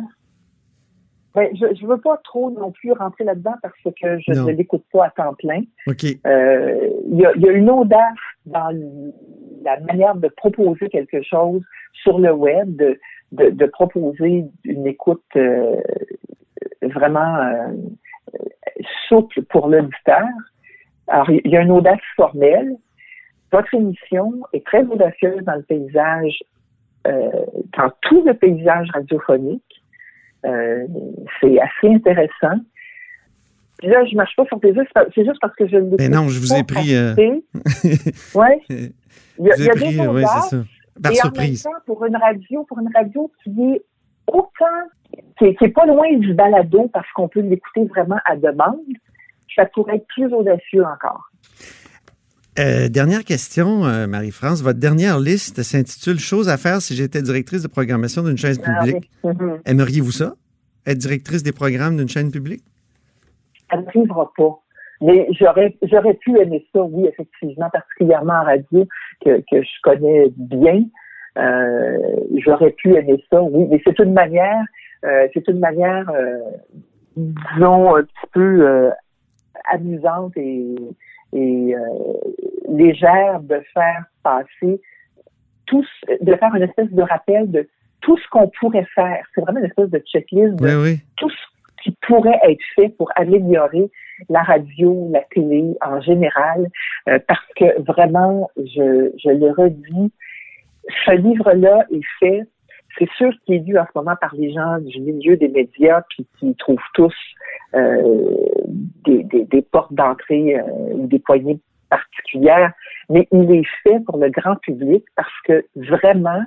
ben, 1.34 1.50
je 1.56 1.66
ne 1.66 1.88
veux 1.88 2.00
pas 2.00 2.18
trop 2.24 2.50
non 2.52 2.72
plus 2.72 2.92
rentrer 2.94 3.24
là-dedans 3.24 3.56
parce 3.62 3.74
que 3.84 4.20
je 4.20 4.32
Non. 4.34 4.46
ne 4.46 4.52
l'écoute 4.54 4.86
pas 4.94 5.06
à 5.08 5.10
temps 5.10 5.34
plein. 5.34 5.62
Euh, 6.28 6.90
Il 7.12 7.18
y, 7.20 7.26
a, 7.26 7.32
il 7.36 7.42
y 7.42 7.50
a 7.50 7.52
une 7.52 7.70
audace 7.70 8.00
dans 8.46 8.70
la 9.64 9.80
manière 9.82 10.16
de 10.16 10.28
proposer 10.30 10.88
quelque 10.90 11.22
chose 11.24 11.62
sur 12.04 12.20
le 12.20 12.32
web, 12.32 12.76
de, 12.78 13.00
de, 13.34 13.50
de 13.50 13.66
proposer 13.66 14.46
une 14.64 14.88
écoute 14.88 15.24
euh, 15.36 15.76
vraiment 16.84 17.74
souple 19.10 19.42
pour 19.44 19.68
l'auditeur. 19.68 20.28
Alors, 21.08 21.30
il 21.30 21.52
y 21.52 21.58
a 21.58 21.62
une 21.62 21.72
audace 21.72 22.00
formelle. 22.16 22.76
Votre 23.52 23.74
émission 23.74 24.34
est 24.54 24.66
très 24.66 24.84
audacieuse 24.84 25.44
dans 25.44 25.56
le 25.56 25.64
paysage, 25.64 26.40
euh, 27.08 27.30
dans 27.78 27.92
tout 28.02 28.24
le 28.26 28.34
paysage 28.34 28.90
radiophonique. 28.94 29.84
Euh, 30.46 30.86
c'est 31.40 31.60
assez 31.60 31.94
intéressant. 31.94 32.60
Puis 33.78 33.88
là, 33.90 34.06
je 34.06 34.16
marche 34.16 34.36
pas 34.36 34.46
sur 34.46 34.60
tes 34.60 34.74
c'est 34.74 35.26
juste 35.26 35.40
parce 35.42 35.56
que 35.56 35.68
je 35.68 35.78
Ben 35.98 36.12
non, 36.12 36.28
je 36.28 36.40
vous 36.40 36.54
ai 36.54 36.64
pris, 36.64 36.96
euh. 36.96 37.14
Je 37.16 38.90
Il 39.38 39.46
y 39.46 39.52
a, 39.52 39.56
il 39.58 39.66
y 39.66 39.70
a 39.70 39.74
pris, 39.74 39.98
des 39.98 40.08
oui, 40.08 40.24
ça. 40.24 40.64
Par 41.02 41.12
et 41.12 41.16
surprise. 41.16 41.66
en 41.66 41.72
même 41.72 41.80
temps, 41.80 41.84
pour 41.86 42.06
une 42.06 42.16
radio, 42.16 42.64
pour 42.64 42.80
une 42.80 42.90
radio 42.96 43.30
qui 43.44 43.50
est 43.50 43.86
autant, 44.28 44.66
qui 45.38 45.46
est, 45.46 45.56
qui 45.56 45.66
est 45.66 45.70
pas 45.70 45.86
loin 45.86 46.14
du 46.18 46.34
balado 46.34 46.90
parce 46.94 47.10
qu'on 47.14 47.28
peut 47.28 47.42
l'écouter 47.42 47.86
vraiment 47.86 48.20
à 48.26 48.38
demande, 48.38 48.80
ça 49.56 49.66
pourrait 49.66 49.98
être 49.98 50.08
plus 50.08 50.34
audacieux 50.34 50.86
encore. 50.86 51.30
Euh, 52.58 52.88
dernière 52.88 53.26
question, 53.26 53.86
euh, 53.86 54.08
Marie-France. 54.08 54.62
Votre 54.64 54.80
dernière 54.80 55.20
liste 55.20 55.62
s'intitule 55.62 56.20
Choses 56.20 56.48
à 56.48 56.56
faire 56.58 56.82
si 56.82 56.96
j'étais 56.96 57.22
directrice 57.22 57.62
de 57.64 57.68
programmation 57.68 58.24
d'une 58.24 58.38
chaîne 58.38 58.56
Ah 58.66 58.80
publique. 58.80 59.12
oui. 59.24 59.34
Mhm. 59.34 59.60
Aimeriez-vous 59.66 60.12
ça? 60.12 60.36
Être 60.88 60.98
directrice 60.98 61.44
des 61.44 61.52
programmes 61.52 61.98
d'une 61.98 62.08
chaîne 62.08 62.32
publique? 62.32 62.64
Ça 63.70 63.78
n'arrivera 63.78 64.32
pas. 64.38 64.60
Mais 65.02 65.28
j'aurais, 65.38 65.76
j'aurais 65.82 66.14
pu 66.14 66.40
aimer 66.40 66.66
ça, 66.72 66.82
oui, 66.82 67.08
effectivement, 67.08 67.70
particulièrement 67.70 68.34
en 68.34 68.46
radio, 68.46 68.88
que, 69.24 69.40
que 69.52 69.62
je 69.62 69.82
connais 69.84 70.32
bien. 70.38 70.86
Euh, 71.38 71.98
j'aurais 72.38 72.72
pu 72.72 72.96
aimer 72.96 73.22
ça, 73.30 73.44
oui. 73.44 73.68
Mais 73.70 73.82
c'est 73.86 74.00
une 74.00 74.14
manière, 74.14 74.64
c'est 75.34 75.46
une 75.50 75.60
manière, 75.60 76.10
disons, 77.18 77.96
un 77.98 78.04
petit 78.04 78.28
peu 78.32 78.90
amusante 79.70 80.38
et, 80.38 80.76
et 81.34 81.76
euh, 81.76 81.80
légère 82.70 83.40
de 83.42 83.62
faire 83.74 84.06
passer 84.24 84.82
tout, 85.66 85.86
de 86.22 86.36
faire 86.36 86.54
une 86.56 86.64
espèce 86.64 86.92
de 86.92 87.02
rappel 87.02 87.50
de 87.52 87.68
tout 88.02 88.18
ce 88.18 88.28
qu'on 88.30 88.50
pourrait 88.60 88.88
faire. 88.94 89.26
C'est 89.34 89.42
vraiment 89.42 89.60
une 89.60 89.66
espèce 89.66 89.90
de 89.90 90.00
checklist 90.00 90.56
de 90.56 90.64
Oui, 90.66 90.74
oui. 90.84 91.00
tout 91.18 91.30
ce 91.30 91.36
qui 91.84 91.92
pourrait 92.08 92.40
être 92.44 92.62
fait 92.76 92.90
pour 92.90 93.12
améliorer 93.16 93.90
la 94.30 94.42
radio, 94.44 95.10
la 95.12 95.22
télé 95.34 95.76
en 95.86 96.00
général, 96.02 96.68
euh, 97.10 97.20
parce 97.28 97.46
que 97.56 97.82
vraiment, 97.82 98.50
je, 98.58 99.12
je 99.18 99.30
le 99.30 99.52
redis, 99.52 100.12
ce 101.06 101.12
livre-là 101.12 101.86
est 101.92 102.06
fait, 102.20 102.42
c'est 102.98 103.10
sûr 103.18 103.32
qu'il 103.46 103.56
est 103.56 103.60
lu 103.60 103.78
en 103.78 103.84
ce 103.86 103.92
moment 103.96 104.16
par 104.22 104.34
les 104.36 104.54
gens 104.54 104.78
du 104.80 105.00
milieu 105.02 105.36
des 105.36 105.50
médias, 105.50 106.02
puis 106.10 106.26
qui 106.40 106.56
trouvent 106.56 106.78
tous 106.94 107.14
euh, 107.74 108.36
des, 109.06 109.24
des- 109.24 109.46
des 109.46 109.62
portes 109.64 109.94
d'entrée 109.94 110.58
euh, 110.58 110.64
ou 110.94 111.08
des 111.08 111.20
poignées 111.20 111.60
particulières, 111.98 112.72
mais 113.10 113.28
il 113.32 113.48
est 113.60 113.68
fait 113.84 114.00
pour 114.06 114.18
le 114.24 114.30
grand 114.30 114.56
public 114.68 115.04
parce 115.16 115.38
que 115.46 115.56
vraiment, 115.76 116.44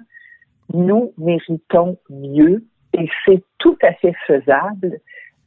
nous 0.73 1.13
méritons 1.19 1.97
mieux 2.11 2.57
et 2.99 3.09
c'est 3.25 3.43
tout 3.59 3.79
à 3.83 3.93
fait 4.01 4.15
faisable 4.27 4.91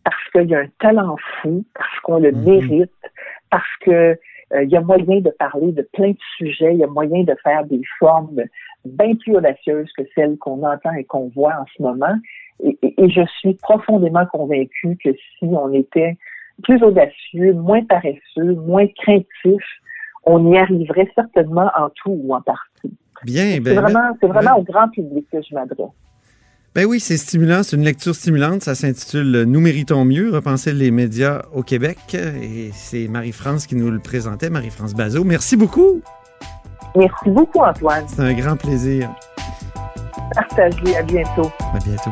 parce 0.04 0.24
qu'il 0.32 0.50
y 0.50 0.56
a 0.56 0.60
un 0.60 0.72
talent 0.80 1.16
fou, 1.42 1.64
parce 1.76 2.00
qu'on 2.04 2.20
le 2.20 2.32
Mhm. 2.32 2.44
mérite, 2.50 3.02
parce 3.52 3.76
que 3.86 4.00
euh, 4.54 4.64
il 4.64 4.70
y 4.70 4.76
a 4.76 4.82
moyen 4.82 5.20
de 5.22 5.30
parler 5.46 5.72
de 5.72 5.84
plein 5.94 6.12
de 6.12 6.24
sujets, 6.38 6.74
il 6.74 6.80
y 6.80 6.84
a 6.84 6.88
moyen 6.88 7.24
de 7.24 7.36
faire 7.44 7.64
des 7.66 7.82
formes 8.00 8.42
bien 8.84 9.14
plus 9.22 9.36
audacieuses 9.38 9.92
que 9.98 10.04
celles 10.16 10.38
qu'on 10.44 10.60
entend 10.74 10.94
et 10.94 11.06
qu'on 11.12 11.28
voit 11.38 11.56
en 11.64 11.66
ce 11.74 11.82
moment. 11.88 12.16
Et, 12.64 12.78
et- 12.82 12.96
et 13.04 13.10
je 13.18 13.26
suis 13.40 13.54
profondément 13.70 14.26
convaincue 14.26 14.98
que 15.04 15.12
si 15.14 15.46
on 15.64 15.72
était 15.72 16.18
plus 16.64 16.82
audacieux, 16.84 17.54
moins 17.54 17.84
paresseux, 17.86 18.54
moins 18.72 18.88
craintif, 19.02 19.64
on 20.24 20.52
y 20.52 20.58
arriverait 20.58 21.10
certainement 21.16 21.70
en 21.78 21.90
tout 21.90 22.20
ou 22.24 22.34
en 22.34 22.42
partie. 22.42 22.96
Bien, 23.24 23.52
C'est 23.54 23.60
ben, 23.60 23.80
vraiment, 23.80 24.18
c'est 24.20 24.28
vraiment 24.28 24.58
au 24.58 24.64
grand 24.64 24.90
public 24.90 25.26
que 25.32 25.38
je 25.42 25.54
m'adresse. 25.54 25.90
Ben 26.74 26.86
oui, 26.86 27.02
c'est 27.02 27.18
stimulant, 27.18 27.64
c'est 27.64 27.76
une 27.76 27.84
lecture 27.84 28.16
stimulante. 28.16 28.64
Ça 28.64 28.76
s'intitule 28.76 29.44
Nous 29.44 29.60
méritons 29.60 30.06
mieux, 30.06 30.34
repenser 30.34 30.72
les 30.72 30.90
médias 30.90 31.42
au 31.54 31.64
Québec. 31.64 31.98
Et 32.16 32.70
c'est 32.72 33.10
Marie-France 33.10 33.68
qui 33.68 33.76
nous 33.76 33.92
le 33.92 34.00
présentait, 34.00 34.50
Marie-France 34.50 34.94
Bazot. 34.94 35.26
Merci 35.26 35.58
beaucoup. 35.58 36.02
Merci 36.96 37.30
beaucoup, 37.30 37.60
Antoine. 37.60 38.06
C'est 38.08 38.22
un 38.22 38.34
grand 38.34 38.56
plaisir. 38.56 39.10
Partagez. 40.34 40.96
À 40.96 41.04
bientôt. 41.04 41.52
À 41.74 41.80
bientôt. 41.86 42.12